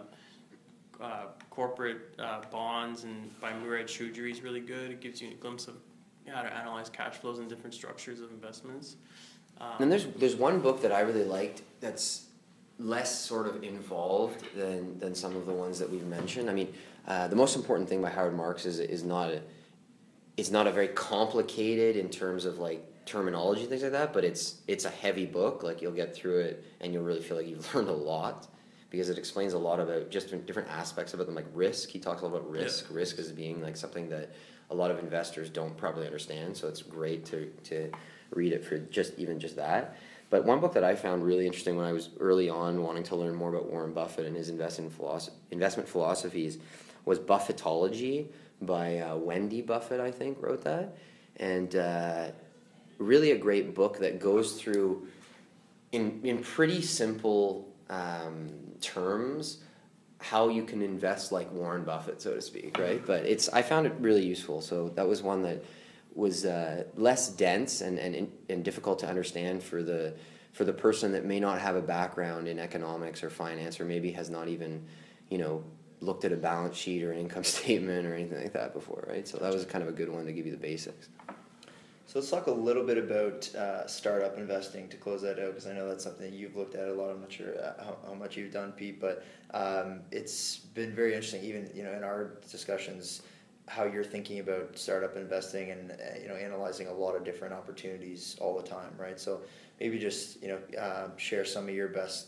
[1.00, 4.90] uh, corporate uh, bonds and by Moorad Choudhry is really good.
[4.90, 5.74] It gives you a glimpse of
[6.26, 8.96] how to analyze cash flows and different structures of investments.
[9.60, 12.26] Um, And there's there's one book that I really liked that's
[12.78, 16.48] less sort of involved than than some of the ones that we've mentioned.
[16.48, 16.72] I mean,
[17.06, 19.42] uh, the most important thing by Howard Marks is is not a
[20.36, 24.24] it's not a very complicated in terms of like terminology and things like that, but
[24.24, 25.62] it's it's a heavy book.
[25.62, 28.48] Like you'll get through it and you'll really feel like you've learned a lot
[28.90, 31.88] because it explains a lot about just different- aspects about them, like risk.
[31.88, 32.86] He talks a lot about risk.
[32.90, 34.32] Risk as being like something that
[34.70, 36.56] a lot of investors don't probably understand.
[36.56, 37.90] So it's great to to
[38.30, 39.96] read it for just even just that.
[40.30, 43.16] But one book that I found really interesting when I was early on wanting to
[43.16, 46.58] learn more about Warren Buffett and his investment philosophy, investment philosophies
[47.04, 48.26] was Buffettology
[48.64, 50.96] by uh, Wendy Buffett, I think, wrote that.
[51.36, 52.28] And uh,
[52.98, 55.08] really a great book that goes through,
[55.92, 58.48] in, in pretty simple um,
[58.80, 59.58] terms,
[60.18, 63.04] how you can invest like Warren Buffett, so to speak, right?
[63.04, 64.62] But it's I found it really useful.
[64.62, 65.62] So that was one that
[66.14, 70.14] was uh, less dense and, and, and difficult to understand for the
[70.52, 74.12] for the person that may not have a background in economics or finance or maybe
[74.12, 74.86] has not even
[75.28, 75.64] you know
[76.04, 79.26] looked at a balance sheet or an income statement or anything like that before, right?
[79.26, 81.08] So that was kind of a good one to give you the basics.
[82.06, 85.66] So let's talk a little bit about uh, startup investing to close that out because
[85.66, 87.10] I know that's something you've looked at a lot.
[87.10, 91.14] I'm not sure uh, how, how much you've done, Pete, but um, it's been very
[91.14, 91.42] interesting.
[91.42, 93.22] Even you know in our discussions,
[93.66, 97.54] how you're thinking about startup investing and uh, you know analyzing a lot of different
[97.54, 99.18] opportunities all the time, right?
[99.18, 99.40] So
[99.80, 102.26] maybe just you know uh, share some of your best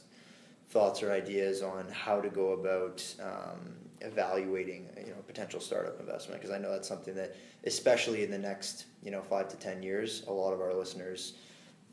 [0.68, 6.40] thoughts or ideas on how to go about um, evaluating you know potential startup investment
[6.40, 9.82] because I know that's something that especially in the next you know five to ten
[9.82, 11.34] years a lot of our listeners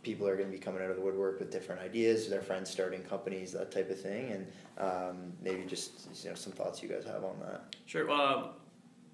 [0.01, 2.69] people are going to be coming out of the woodwork with different ideas their friends
[2.69, 4.47] starting companies that type of thing and
[4.77, 8.09] um, maybe just you know some thoughts you guys have on that Sure.
[8.09, 8.49] Um,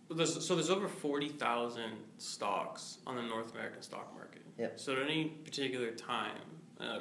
[0.09, 4.41] there's, so there's over forty thousand stocks on the North American stock market.
[4.57, 4.69] Yeah.
[4.75, 6.41] So at any particular time,
[6.79, 6.99] uh,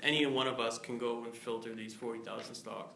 [0.00, 2.94] any one of us can go and filter these forty thousand stocks,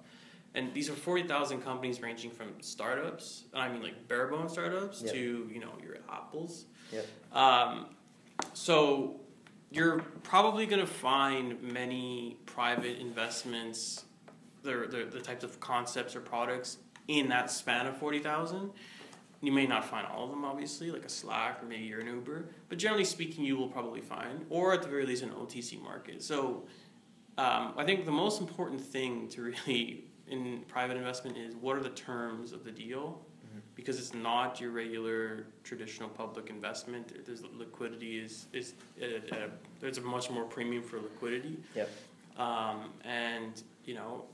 [0.55, 4.49] and these are forty thousand companies ranging from startups, and I mean like bare bone
[4.49, 5.13] startups, Yeah.
[5.13, 6.67] to you know your apples.
[6.93, 7.01] Yeah.
[7.33, 7.87] Um,
[8.53, 9.21] so
[9.71, 14.05] you're probably going to find many private investments,
[14.63, 16.79] the, the, the types of concepts or products
[17.09, 18.71] in that span of 40,000.
[19.41, 22.07] You may not find all of them, obviously, like a Slack or maybe you're an
[22.07, 25.81] Uber, but generally speaking, you will probably find, or at the very least, an OTC
[25.81, 26.23] market.
[26.23, 26.65] So
[27.37, 31.83] um, I think the most important thing to really in private investment is what are
[31.83, 33.21] the terms of the deal
[33.77, 37.13] because it's not your regular traditional public investment.
[37.25, 41.59] There's liquidity is is uh, uh, there's a much more premium for liquidity.
[41.75, 41.91] Yep.
[42.39, 44.25] Um, and you know,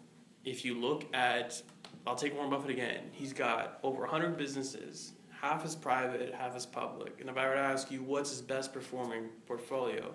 [0.45, 1.61] if you look at,
[2.07, 3.01] I'll take Warren Buffett again.
[3.13, 5.13] He's got over hundred businesses.
[5.41, 7.21] Half is private, half is public.
[7.21, 10.15] And if I were to ask you what's his best performing portfolio,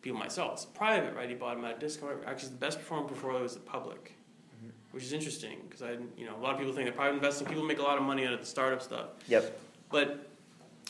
[0.00, 1.28] people might say, oh, it's private, right?
[1.28, 2.18] He bought them at a discount.
[2.26, 4.14] Actually, the best performing portfolio is the public
[4.56, 4.70] mm-hmm.
[4.92, 7.46] which is interesting because I, you know, a lot of people think that private investing
[7.46, 9.08] people make a lot of money out of the startup stuff.
[9.28, 9.60] Yep.
[9.90, 10.28] But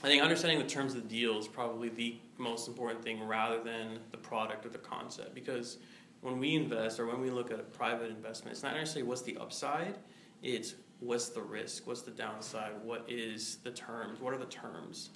[0.03, 3.63] I think understanding the terms of the deal is probably the most important thing rather
[3.63, 5.35] than the product or the concept.
[5.35, 5.79] Because
[6.21, 9.23] when we invest or when we look at a private investment, it's not necessarily what's
[9.23, 9.97] the upside,
[10.45, 15.11] it's what's the risk, what's the downside, what is the terms, what are the terms,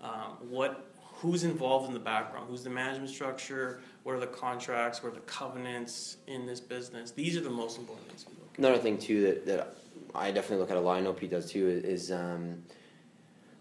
[0.00, 5.02] um, what who's involved in the background, who's the management structure, what are the contracts,
[5.02, 7.12] what are the covenants in this business.
[7.12, 8.26] These are the most important things.
[8.58, 9.76] Another thing too that, that
[10.14, 10.96] I definitely look at a lot.
[10.96, 11.68] I know Pete does too.
[11.68, 12.62] Is um,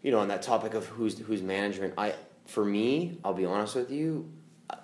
[0.01, 1.93] you know on that topic of who's who's management.
[1.97, 2.15] I
[2.47, 4.30] for me, I'll be honest with you.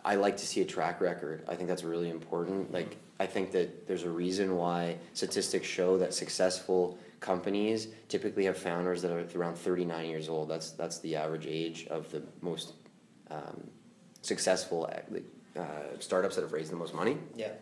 [0.06, 1.46] I like to see a track record.
[1.48, 2.72] I think that's really important.
[2.72, 8.58] Like I think that there's a reason why statistics show that successful companies typically have
[8.58, 10.50] founders that are around 39 years old.
[10.50, 12.74] That's that's the average age of the most
[13.32, 13.70] um,
[14.22, 14.90] successful
[15.58, 15.64] uh,
[16.00, 17.18] startups that have raised the most money.
[17.36, 17.54] Yeah.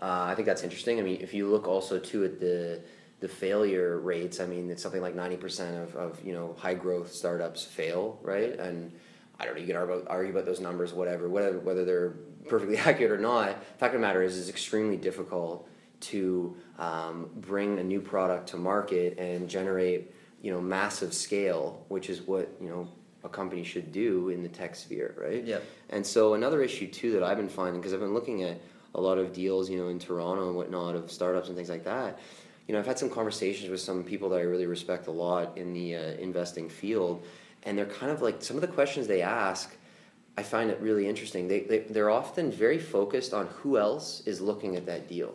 [0.00, 0.98] Uh, I think that's interesting.
[0.98, 2.80] I mean, if you look also too at the
[3.20, 6.74] the failure rates, I mean, it's something like ninety percent of, of you know high
[6.74, 8.58] growth startups fail, right?
[8.58, 8.92] And
[9.38, 12.14] I don't know, you can argue about, argue about those numbers, whatever, whatever, whether they're
[12.48, 13.62] perfectly accurate or not.
[13.78, 15.68] Fact of the matter is, it's extremely difficult
[16.00, 20.12] to um, bring a new product to market and generate
[20.42, 22.88] you know massive scale, which is what you know
[23.24, 25.44] a company should do in the tech sphere, right?
[25.44, 25.58] Yeah.
[25.90, 28.60] And so another issue too that I've been finding because I've been looking at
[28.94, 31.84] a lot of deals, you know, in Toronto and whatnot of startups and things like
[31.84, 32.18] that.
[32.66, 35.56] You know, I've had some conversations with some people that I really respect a lot
[35.56, 37.24] in the uh, investing field,
[37.64, 39.74] and they're kind of like some of the questions they ask.
[40.36, 41.46] I find it really interesting.
[41.48, 45.34] They, they they're often very focused on who else is looking at that deal,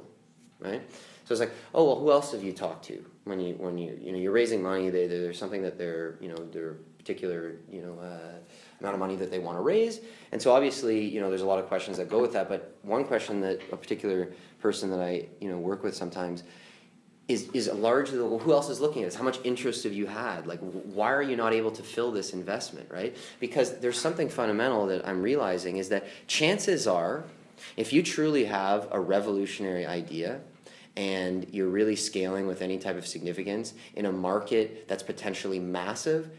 [0.59, 0.81] right?
[1.25, 3.97] So it's like, oh well, who else have you talked to when you when you
[4.01, 4.89] you know you're raising money?
[4.89, 8.37] They, there's something that they're you know their particular you know uh,
[8.79, 9.99] amount of money that they want to raise,
[10.31, 12.49] and so obviously you know there's a lot of questions that go with that.
[12.49, 16.43] But one question that a particular person that I you know work with sometimes
[17.27, 19.15] is is largely well, who else is looking at this?
[19.15, 20.47] How much interest have you had?
[20.47, 23.15] Like, why are you not able to fill this investment, right?
[23.39, 27.25] Because there's something fundamental that I'm realizing is that chances are,
[27.75, 30.39] if you truly have a revolutionary idea
[30.95, 36.31] and you're really scaling with any type of significance in a market that's potentially massive,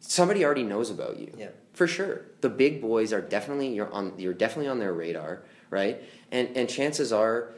[0.00, 1.32] somebody already knows about you.
[1.38, 1.48] Yeah.
[1.74, 2.22] For sure.
[2.40, 6.02] The big boys are definitely you're on you're definitely on their radar, right?
[6.32, 7.54] And and chances are,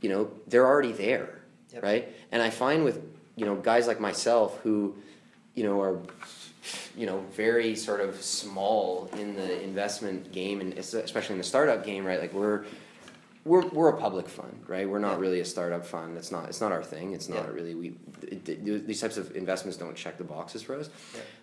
[0.00, 1.35] you know, they're already there.
[1.76, 1.82] Yep.
[1.84, 2.08] Right?
[2.32, 3.00] And I find with,
[3.36, 4.96] you know, guys like myself who,
[5.54, 5.98] you know, are
[6.96, 11.84] you know, very sort of small in the investment game and especially in the startup
[11.84, 12.20] game, right?
[12.20, 12.64] Like we're
[13.44, 14.88] we're, we're a public fund, right?
[14.88, 16.16] We're not really a startup fund.
[16.16, 17.12] That's not it's not our thing.
[17.12, 17.50] It's not Yeah.
[17.52, 20.90] really we it, it- these types of investments don't check the boxes for us.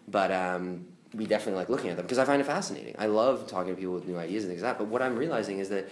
[0.10, 2.96] But um, we definitely like looking at them because I find it fascinating.
[3.00, 4.80] I love talking to people with new ideas and things like that.
[4.80, 5.88] But what I'm realizing is that,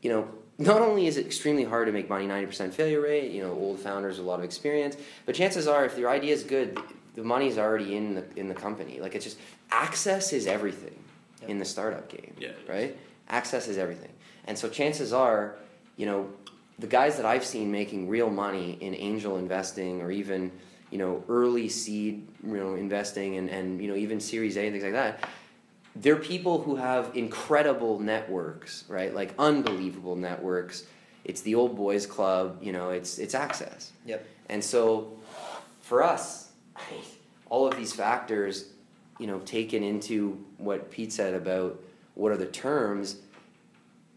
[0.00, 0.28] you know,
[0.58, 3.52] not only is it extremely hard to make money, ninety percent failure rate, you know,
[3.52, 4.96] old founders, a lot of experience,
[5.26, 6.78] but chances are, if your idea is good,
[7.14, 9.00] the money's already in the in the company.
[9.00, 9.38] Like it's just
[9.70, 10.96] access is everything
[11.48, 12.96] in the startup game, Yeah, right?
[13.28, 14.12] Access is everything,
[14.46, 15.56] and so chances are,
[15.96, 16.28] you know,
[16.78, 20.50] the guys that I've seen making real money in angel investing or even
[20.90, 24.72] you know early seed you know investing and and you know even Series A and
[24.72, 25.28] things like that
[25.96, 29.14] they're people who have incredible networks, right?
[29.14, 30.84] Like unbelievable networks.
[31.24, 33.92] It's the old boys club, you know, it's it's access.
[34.04, 34.26] Yep.
[34.48, 35.12] And so
[35.80, 36.50] for us,
[37.48, 38.70] all of these factors,
[39.18, 41.80] you know, taken into what Pete said about
[42.14, 43.16] what are the terms,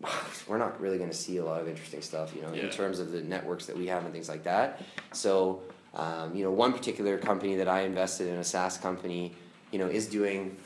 [0.47, 2.99] we're not really going to see a lot of interesting stuff, you know, in terms
[2.99, 4.81] of the networks that we have and things like that.
[5.11, 5.61] So,
[5.93, 9.33] um, you know, one particular company that I invested in, a SaaS company,
[9.71, 10.57] you know, is doing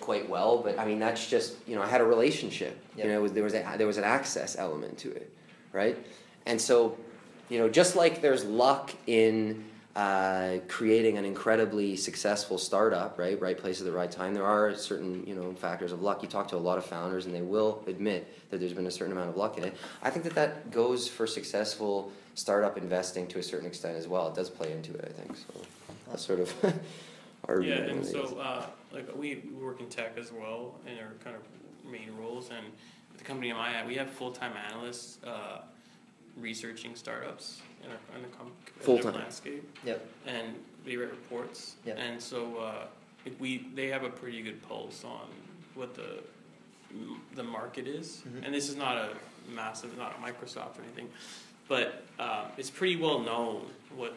[0.00, 0.58] quite well.
[0.58, 2.78] But I mean, that's just you know, I had a relationship.
[2.96, 3.06] Yep.
[3.06, 5.30] You know, it was, there was a, there was an access element to it,
[5.72, 5.96] right?
[6.46, 6.96] And so,
[7.48, 9.64] you know, just like there's luck in
[9.96, 13.40] uh, creating an incredibly successful startup, right?
[13.40, 14.34] Right place at the right time.
[14.34, 16.22] There are certain you know factors of luck.
[16.22, 18.90] You talk to a lot of founders, and they will admit that there's been a
[18.90, 19.76] certain amount of luck in it.
[20.02, 24.28] I think that that goes for successful startup investing to a certain extent as well.
[24.28, 25.36] It does play into it, I think.
[25.36, 25.60] So
[26.08, 26.52] that's sort of
[27.48, 31.12] our Yeah, and so uh, like we we work in tech as well in our
[31.22, 31.42] kind of
[31.90, 32.66] main roles, and
[33.18, 35.60] the company I'm at, we have full time analysts uh,
[36.36, 39.14] researching startups in our in the com- Full-time.
[39.14, 40.06] landscape, Yep.
[40.26, 41.94] and they write reports, Yeah.
[41.94, 42.86] and so uh,
[43.24, 45.28] if we they have a pretty good pulse on
[45.74, 46.22] what the
[47.34, 48.44] the market is, Mhm.
[48.46, 49.16] and this is not a
[49.52, 51.10] massive, not a Microsoft or anything,
[51.66, 54.16] but uh, it's pretty well known what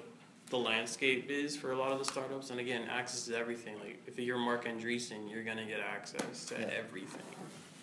[0.50, 2.50] the landscape is for a lot of the startups.
[2.52, 3.76] And again, access is everything.
[3.80, 6.70] Like if you're Marc Andreessen, you're gonna get access to Yeah.
[6.78, 7.22] everything.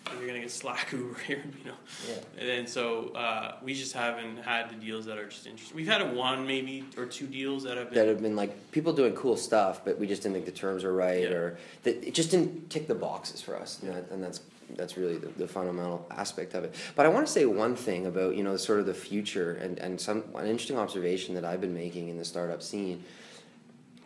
[0.07, 1.35] If you're gonna get Slack, Uber, you
[1.65, 1.73] know.
[2.07, 2.43] Yeah.
[2.43, 5.75] And so uh, we just haven't had the deals that are just interesting.
[5.75, 8.93] We've had one maybe or two deals that have that been have been like people
[8.93, 11.29] doing cool stuff, but we just didn't think the terms were right, Yeah.
[11.35, 14.39] or that it just didn't tick the boxes for us, and, that, and that's
[14.71, 16.75] that's really the, the fundamental aspect of it.
[16.95, 19.77] But I want to say one thing about you know sort of the future and
[19.79, 23.03] and some an interesting observation that I've been making in the startup scene,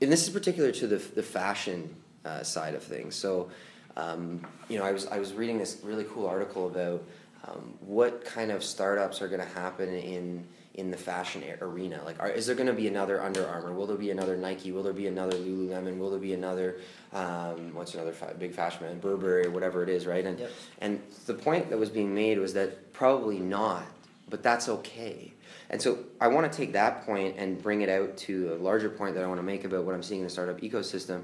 [0.01, 1.95] and this is particular to the the fashion
[2.25, 3.15] uh, side of things.
[3.15, 3.49] So.
[3.97, 7.03] Um, you know, I was I was reading this really cool article about
[7.45, 10.45] um, what kind of startups are going to happen in
[10.75, 12.01] in the fashion arena.
[12.05, 13.73] Like, are, is there going to be another Under Armour?
[13.73, 14.71] Will there be another Nike?
[14.71, 15.97] Will there be another Lululemon?
[15.97, 16.77] Will there be another
[17.11, 20.25] um, what's another fa- big fashion brand, Burberry, or whatever it is, right?
[20.25, 20.51] And Yep.
[20.79, 23.85] and the point that was being made was that probably not,
[24.29, 25.33] but that's okay.
[25.71, 28.89] And so I want to take that point and bring it out to a larger
[28.89, 31.23] point that I want to make about what I'm seeing in the startup ecosystem,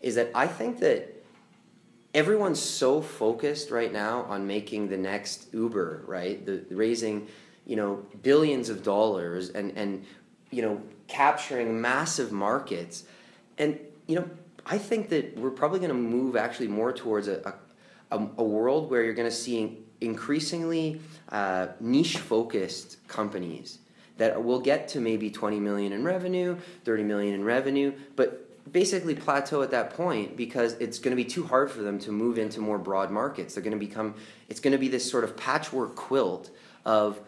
[0.00, 1.12] is that I think that
[2.14, 6.44] everyone's so focused right now on making the next Uber, right?
[6.44, 7.28] The raising,
[7.66, 10.04] you know, billions of dollars and and
[10.50, 13.04] you know capturing massive markets,
[13.58, 14.28] and you know
[14.64, 17.54] I think that we're probably going to move actually more towards a
[18.10, 21.00] a, a world where you're going to see increasingly
[21.30, 23.78] uh, niche focused companies
[24.18, 29.14] that will get to maybe 20 million in revenue 30 million in revenue but basically
[29.14, 32.38] plateau at that point because it's going to be too hard for them to move
[32.38, 33.54] into more broad markets.
[33.54, 34.14] They're going to become
[34.48, 36.50] it's going to be this sort of patchwork quilt
[36.84, 37.20] of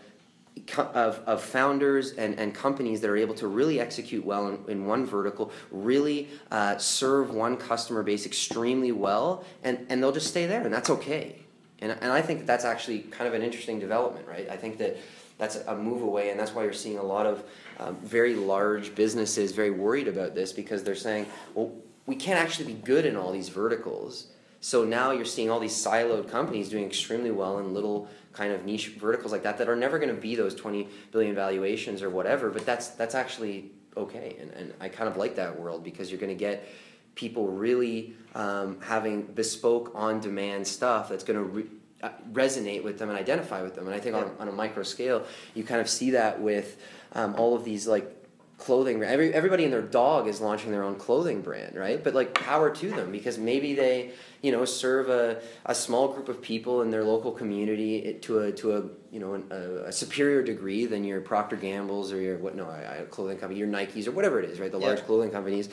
[0.79, 4.87] of, of founders and, and companies that are able to really execute well in, in
[4.87, 10.47] one vertical, really uh, serve one customer base extremely well, and, and they'll just stay
[10.47, 11.37] there, and that's okay.
[11.81, 14.49] And, and I think that that's actually kind of an interesting development, right?
[14.49, 14.97] I think that
[15.39, 17.45] that's a move away, and that's why you're seeing a lot of
[17.79, 21.73] um, very large businesses very worried about this because they're saying, well,
[22.07, 24.29] we can't actually be good in all these verticals.
[24.61, 28.09] So now you're seeing all these siloed companies doing extremely well in little
[28.39, 31.35] kind of niche verticals like that that are never going to be those 20 billion
[31.35, 34.37] valuations or whatever, but that's that's actually okay.
[34.41, 36.69] And, and I kind of like that world because you're going to get
[37.17, 41.67] people really um, having bespoke on demand stuff that's going to re-
[42.01, 43.87] uh, resonate with them and identify with them.
[43.87, 45.27] And I think on, on a micro scale,
[45.57, 46.81] you kind of see that with
[47.15, 48.18] um, all of these like
[48.59, 52.03] clothing every everybody and their dog is launching their own clothing brand right?
[52.03, 54.11] But like power to them because maybe they
[54.43, 58.53] you know serve a, a small group of people in their local community to a
[58.53, 58.83] to a
[59.13, 62.69] you know an, a, a superior degree than your Procter Gambles or your what no
[62.69, 64.73] I, I clothing company your Nikes or whatever it is right?
[64.73, 65.05] The large Yeah.
[65.05, 65.69] clothing companies.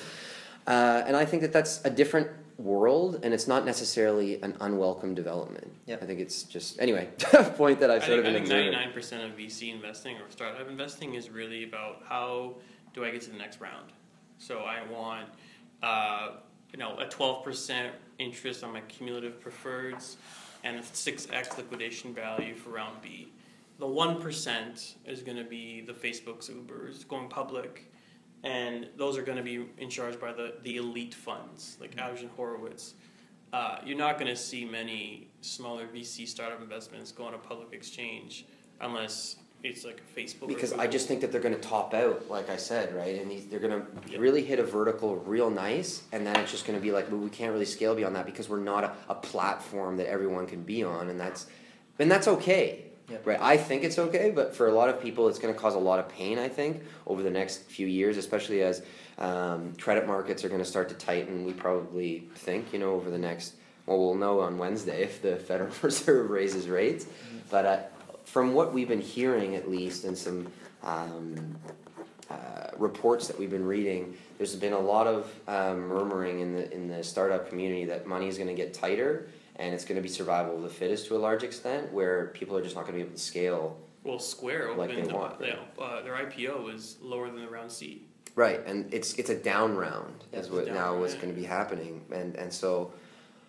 [0.68, 2.28] Uh, and I think that that's a different
[2.58, 5.72] world and it's not necessarily an unwelcome development.
[5.88, 6.04] Yep.
[6.04, 7.10] I think it's just anyway
[7.58, 10.70] point that I've I sort think, of I think 99% of VC investing or startup
[10.70, 12.56] investing is really about how
[12.96, 13.92] do I get to the next round.
[14.38, 15.28] So I want,
[15.84, 16.38] uh,
[16.72, 20.16] you know, a 12% interest on my cumulative preferreds
[20.64, 23.32] and a 6x liquidation value for round B.
[23.78, 27.92] the one percent is going to be the Facebooks, Ubers going public,
[28.44, 32.16] and those are going to be in charge by the the elite funds like Mm-hmm.
[32.16, 32.94] Andreessen Horowitz.
[33.54, 37.74] Uh, you're not going to see many smaller VC startup investments go on a public
[37.74, 38.46] exchange
[38.82, 40.48] unless it's like a Facebook.
[40.48, 43.20] Because I just think that they're going to top out, like I said, right?
[43.22, 44.20] And these, they're going to Yep.
[44.20, 47.20] really hit a vertical real nice, and then it's just going to be like, well,
[47.20, 50.62] we can't really scale beyond that because we're not a, a platform that everyone can
[50.64, 51.48] be on, and that's,
[52.00, 53.28] and that's okay, Yep.
[53.28, 53.40] right?
[53.42, 55.80] I think it's okay, but for a lot of people, it's going to cause a
[55.80, 56.40] lot of pain.
[56.40, 58.82] I think over the next few years, especially as
[59.20, 61.46] um, credit markets are going to start to tighten.
[61.46, 63.54] We probably think, you know, over the next.
[63.86, 67.06] Well, we'll know on Wednesday if the Federal Reserve raises rates,
[67.50, 67.66] but.
[67.66, 67.80] Uh,
[68.26, 70.48] from what we've been hearing at least and some
[70.84, 71.56] um,
[72.30, 76.74] uh, reports that we've been reading there's been a lot of um, murmuring in the
[76.74, 80.02] in the startup community that money is going to get tighter and it's going to
[80.02, 82.94] be survival of the fittest to a large extent where people are just not going
[82.94, 85.58] to be able to scale well, Square like they opened, want, right?
[85.78, 88.04] know, uh, their IPO is lower than the round C.
[88.36, 91.22] right and it's it's a down round Yeah, is what now round, what's yeah.
[91.22, 92.92] going to be happening and and so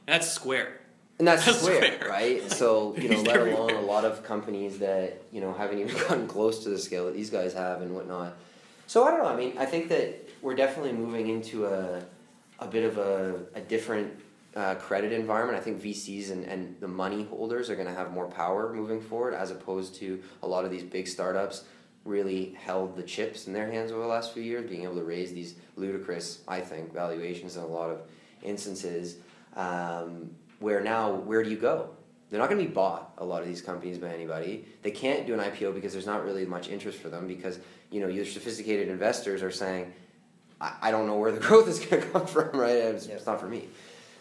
[0.06, 0.80] that's Square.
[1.18, 2.10] And that's That's square, square.
[2.10, 2.50] right?
[2.52, 6.26] So you know, let alone a lot of companies that you know haven't even gotten
[6.28, 8.34] close to the scale that these guys have and whatnot.
[8.86, 9.28] So I don't know.
[9.28, 12.02] I mean, I think that we're definitely moving into a
[12.58, 14.12] a bit of a, a different
[14.54, 15.58] uh, credit environment.
[15.58, 19.00] I think VCs and, and the money holders are going to have more power moving
[19.00, 21.64] forward, as opposed to a lot of these big startups
[22.04, 25.02] really held the chips in their hands over the last few years, being able to
[25.02, 28.00] raise these ludicrous, I think, valuations in a lot of
[28.42, 29.16] instances.
[29.56, 30.30] Um,
[30.60, 31.90] where now, where do you go?
[32.28, 33.12] They're not going to be bought.
[33.18, 34.64] A lot of these companies by anybody.
[34.82, 37.58] They can't do an IPO because there's not really much interest for them because
[37.90, 39.92] you know your sophisticated investors are saying,
[40.60, 42.50] I, I don't know where the growth is going to come from.
[42.58, 42.74] Right?
[42.74, 43.16] It's, Yep.
[43.18, 43.68] it's not for me.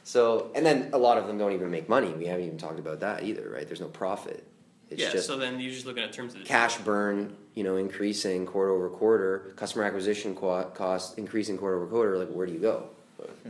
[0.04, 2.10] So and then a lot of them don't even make money.
[2.12, 3.50] We haven't even talked about that either.
[3.50, 3.66] Right?
[3.66, 4.46] There's no profit.
[4.92, 7.64] It's yeah, just so then you're just looking at terms of the cash burn, you
[7.64, 12.20] know, increasing quarter over quarter, customer acquisition co- cost increasing quarter over quarter.
[12.20, 12.90] Like, where do you go?
[13.20, 13.50] Hmm.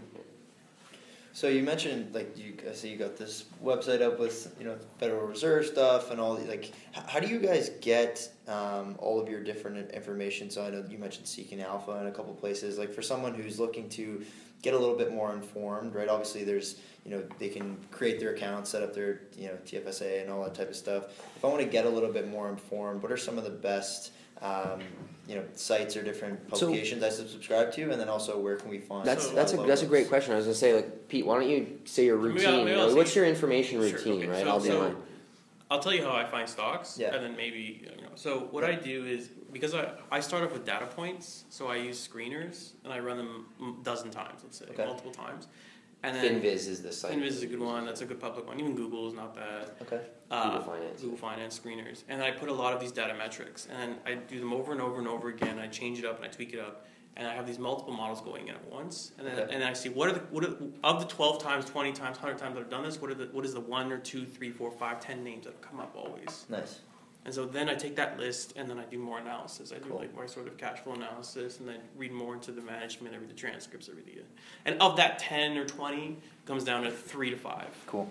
[1.35, 4.77] So you mentioned like you I see you got this website up with you know
[4.99, 9.27] Federal Reserve stuff and all the, like how do you guys get um, all of
[9.27, 10.49] your different information?
[10.49, 12.77] So I know you mentioned Seeking Alpha in a couple places.
[12.77, 14.23] Like for someone who's looking to
[14.61, 16.07] get a little bit more informed, right?
[16.07, 20.21] Obviously, there's you know they can create their account, set up their you know TFSA
[20.21, 21.07] and all that type of stuff.
[21.35, 23.49] If I want to get a little bit more informed, what are some of the
[23.49, 24.81] best um,
[25.27, 28.69] you know sites or different So- publications I subscribe to, and then also where can
[28.69, 29.05] we find?
[29.05, 30.33] That's that's a that's a great question.
[30.33, 32.49] I was gonna say like Pete, why don't you say your Maybe routine?
[32.49, 34.43] I'll- maybe I'll know, what's say- your information Sure, routine, okay, right?
[34.43, 34.95] so- I'll do so- mine.
[35.71, 37.15] I'll tell you how I find stocks, Yeah.
[37.15, 38.09] and then maybe you know.
[38.13, 41.77] So what I do is because I, I start off with data points, so I
[41.77, 44.85] use screeners and I run them a dozen times, let's say Okay.
[44.85, 45.47] multiple times,
[46.07, 47.11] and then Finviz is the site.
[47.13, 47.85] Finviz is a good one.
[47.85, 48.59] That's a good public one.
[48.59, 49.71] Even Google is not bad.
[49.81, 50.01] Okay.
[50.31, 51.01] Uh, Google Finance.
[51.01, 54.15] Google Finance screeners, and I put a lot of these data metrics, and then I
[54.15, 55.59] do them over and over and over again.
[55.59, 56.85] I change it up and I tweak it up,
[57.15, 59.53] and I have these multiple models going in at once, and then Okay.
[59.55, 62.37] and I see what are the what are, of the twelve times, twenty times, hundred
[62.37, 62.99] times that I've done this.
[63.01, 65.53] What are the what is the one or two, three, four, five, ten names that
[65.53, 66.45] have come up always?
[66.49, 66.79] Nice.
[67.25, 69.71] And so then I take that list and then I do more analysis.
[69.75, 69.97] I do Cool.
[69.97, 73.17] like more sort of cash flow analysis and then read more into the management, I
[73.17, 74.21] read the transcripts, I read the
[74.65, 77.67] and of that ten or twenty comes down to three to five.
[77.87, 78.07] Cool.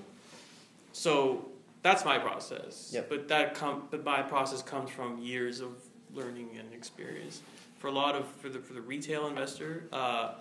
[0.92, 1.46] So
[1.82, 2.90] that's my process.
[2.92, 3.08] Yep.
[3.08, 5.72] But that com- but my process comes from years of
[6.12, 7.40] learning and experience.
[7.78, 10.32] For a lot of for the for the retail investor, uh,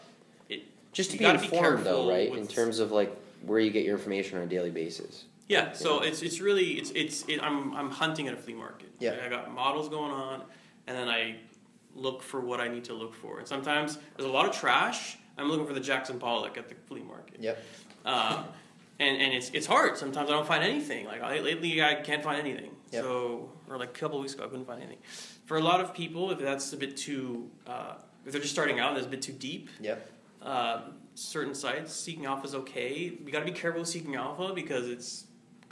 [0.50, 0.64] it
[0.94, 2.34] Just to you be gotta be informed, though, right?
[2.34, 3.16] In terms of like
[3.46, 5.26] where you get your information on a daily basis.
[5.48, 8.90] Yeah, so it's it's really it's it's it, I'm I'm hunting at a flea market.
[9.00, 9.12] Yeah.
[9.12, 10.44] Like, I got models going on,
[10.88, 11.38] and then I
[11.96, 13.40] look for what I need to look for.
[13.40, 15.18] And sometimes there's a lot of trash.
[15.38, 17.40] I'm looking for the Jackson Pollock at the flea market.
[17.42, 17.64] Yep.
[18.06, 18.46] Um,
[19.00, 19.98] and and it's it's hard.
[19.98, 21.06] Sometimes I don't find anything.
[21.06, 22.72] Like I, lately, I can't find anything.
[22.92, 23.04] Yep.
[23.04, 25.00] So or like a couple weeks ago, I couldn't find anything.
[25.46, 28.80] For a lot of people, if that's a bit too, uh, if they're just starting
[28.80, 29.96] out and it's a bit too deep, Yeah.
[30.42, 32.94] um, certain sites, Seeking Alpha is okay.
[33.24, 35.26] You got to be careful with Seeking Alpha because it's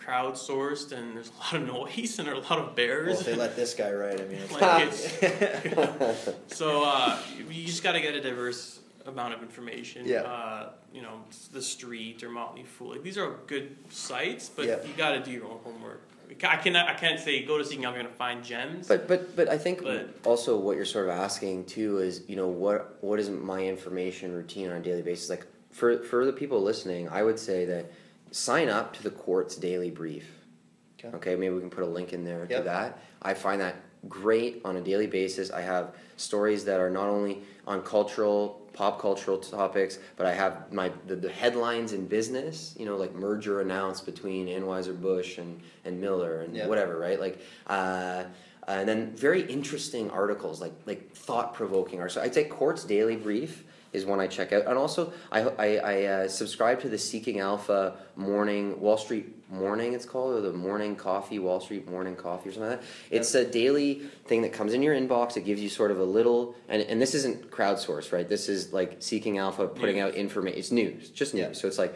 [0.06, 3.08] crowdsourced and there's a lot of noise and there are a lot of bears.
[3.08, 4.52] Well, if they let this guy ride, I mean, it's
[6.18, 7.18] Like so uh,
[7.50, 10.06] you just got to get a diverse amount of information.
[10.06, 10.22] Yeah.
[10.22, 11.22] Uh, you know,
[11.54, 12.92] the Street or Motley Fool.
[12.92, 14.78] Like these are good sites, but Yeah.
[14.84, 16.02] you got to do your own homework.
[16.46, 16.88] I cannot.
[16.88, 17.98] I can't say go to Seeking Alpha.
[17.98, 18.88] You're gonna find gems.
[18.88, 22.38] But but but I think But- also what you're sort of asking too is you
[22.38, 26.32] know what what is my information routine on a daily basis like for for the
[26.32, 27.92] people listening I would say that
[28.32, 30.28] sign up to the Quartz daily brief.
[31.00, 31.16] Okay.
[31.16, 33.00] Okay, maybe we can put a link in there to that.
[33.22, 33.76] I find that
[34.10, 35.52] great on a daily basis.
[35.52, 40.72] I have stories that are not only on cultural, pop cultural topics, but I have
[40.72, 42.76] my the, the headlines in business.
[42.80, 46.68] You know, like merger announced between Anheuser Busch and and Miller and Yeah.
[46.68, 47.20] whatever, right?
[47.20, 47.40] Like.
[47.68, 48.24] Uh,
[48.68, 52.14] and then very interesting articles, like like thought provoking articles.
[52.14, 53.64] So I'd say Quartz Daily Brief
[53.94, 57.40] is one I check out, and also I I, I uh, subscribe to the Seeking
[57.40, 59.94] Alpha Morning Wall Street Morning.
[59.94, 62.88] It's called or the Morning Coffee Wall Street Morning Coffee or something like that.
[63.10, 65.36] It's a daily thing that comes in your inbox.
[65.36, 68.28] It gives you sort of a little, and, and this isn't crowdsourced, right?
[68.28, 70.06] This is like Seeking Alpha putting News.
[70.06, 70.60] out information.
[70.60, 71.42] It's news, just news.
[71.48, 71.52] Yeah.
[71.54, 71.94] So it's like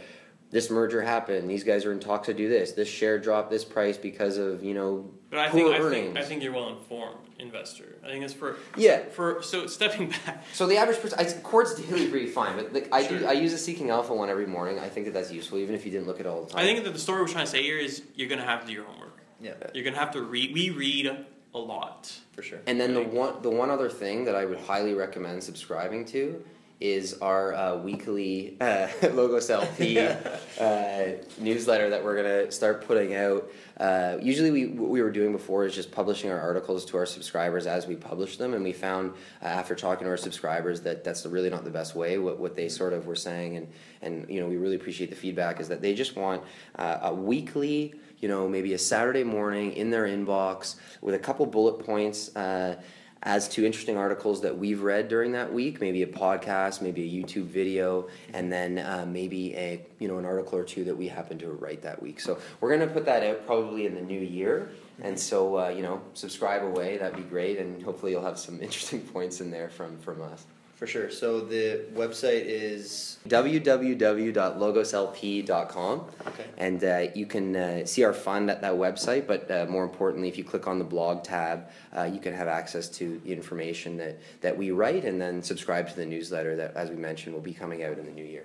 [0.51, 1.49] this merger happened.
[1.49, 2.73] These guys are in talks to do this.
[2.73, 6.05] This share dropped this price because of you know But I poor think, I earnings.
[6.07, 7.95] think I think you're well informed investor.
[8.03, 9.03] I think it's for Yeah.
[9.11, 10.43] for so stepping back.
[10.53, 13.53] So the average person, I, Quartz daily brief, fine, but like, I do, I use
[13.53, 14.79] a Seeking Alpha one every morning.
[14.79, 16.61] I think that that's useful, even if you didn't look at it all the time.
[16.61, 18.67] I think that the story we're trying to say here is you're gonna have to
[18.67, 19.19] do your homework.
[19.41, 20.53] Yeah, You're gonna have to read.
[20.53, 22.11] We read a lot.
[22.33, 22.59] for sure.
[22.67, 26.43] And then the one, the one other thing that I would highly recommend subscribing to
[26.79, 33.49] is our uh, weekly uh, Logos LP uh, newsletter that we're gonna start putting out.
[33.77, 37.05] Uh, usually, we what we were doing before is just publishing our articles to our
[37.05, 39.11] subscribers as we publish them, and we found
[39.41, 42.17] uh, after talking to our subscribers that that's really not the best way.
[42.17, 43.67] What what they sort of were saying, and
[44.01, 46.43] and you know we really appreciate the feedback is that they just want
[46.77, 51.45] uh, a weekly you know, maybe a Saturday morning in their inbox with a couple
[51.45, 52.81] bullet points uh,
[53.25, 57.23] as to interesting articles that we've read during that week, maybe a podcast, maybe a
[57.23, 61.07] YouTube video, and then uh, maybe a you know an article or two that we
[61.07, 62.19] happen to write that week.
[62.19, 64.69] So we're gonna put that out probably in the new year,
[65.01, 66.97] and so uh, you know subscribe away.
[66.97, 70.45] That'd be great, and hopefully you'll have some interesting points in there from from us.
[70.75, 71.09] For sure.
[71.09, 76.05] So the website is www.logoslp.com.
[76.27, 76.45] okay.
[76.57, 80.27] And uh, you can uh, see our fund at that website, but uh, more importantly,
[80.27, 83.95] if you click on the blog tab, uh, you can have access to the information
[83.97, 87.41] that, that we write and then subscribe to the newsletter that, as we mentioned, will
[87.41, 88.43] be coming out in the new year.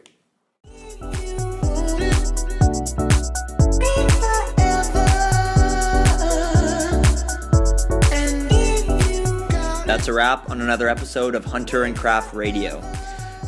[10.01, 12.81] That's a wrap on another episode of Hunter and Craft Radio.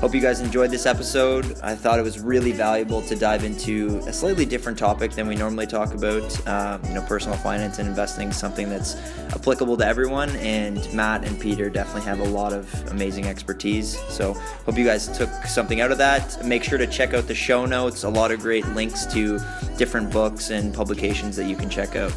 [0.03, 1.59] Hope you guys enjoyed this episode.
[1.63, 5.35] I thought it was really valuable to dive into a slightly different topic than we
[5.35, 6.47] normally talk about.
[6.47, 8.97] Um, you know, personal finance and investing something that's
[9.31, 13.99] applicable to everyone, and Matt and Peter definitely have a lot of amazing expertise.
[14.11, 16.45] So, hope you guys took something out of that.
[16.45, 19.41] Make sure to check out the show notes, a lot of great links to
[19.79, 22.13] different books and publications that you can check out.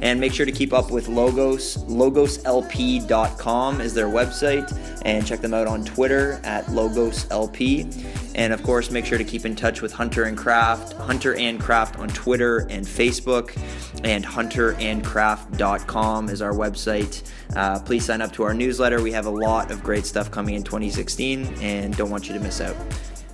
[0.00, 1.76] And make sure to keep up with Logos.
[1.84, 5.00] LogosLP.com is their website.
[5.04, 8.34] And check them out on Twitter at LogosLP.
[8.34, 11.60] And of course, make sure to keep in touch with Hunter and Craft, Hunter and
[11.60, 13.56] Craft on Twitter and Facebook.
[14.02, 17.22] And hunterandcraft.com is our website.
[17.56, 19.02] Uh, please sign up to our newsletter.
[19.02, 22.40] We have a lot of great stuff coming in 2016 and don't want you to
[22.40, 22.76] miss out.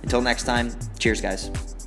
[0.03, 1.80] Until next time, cheers, guys.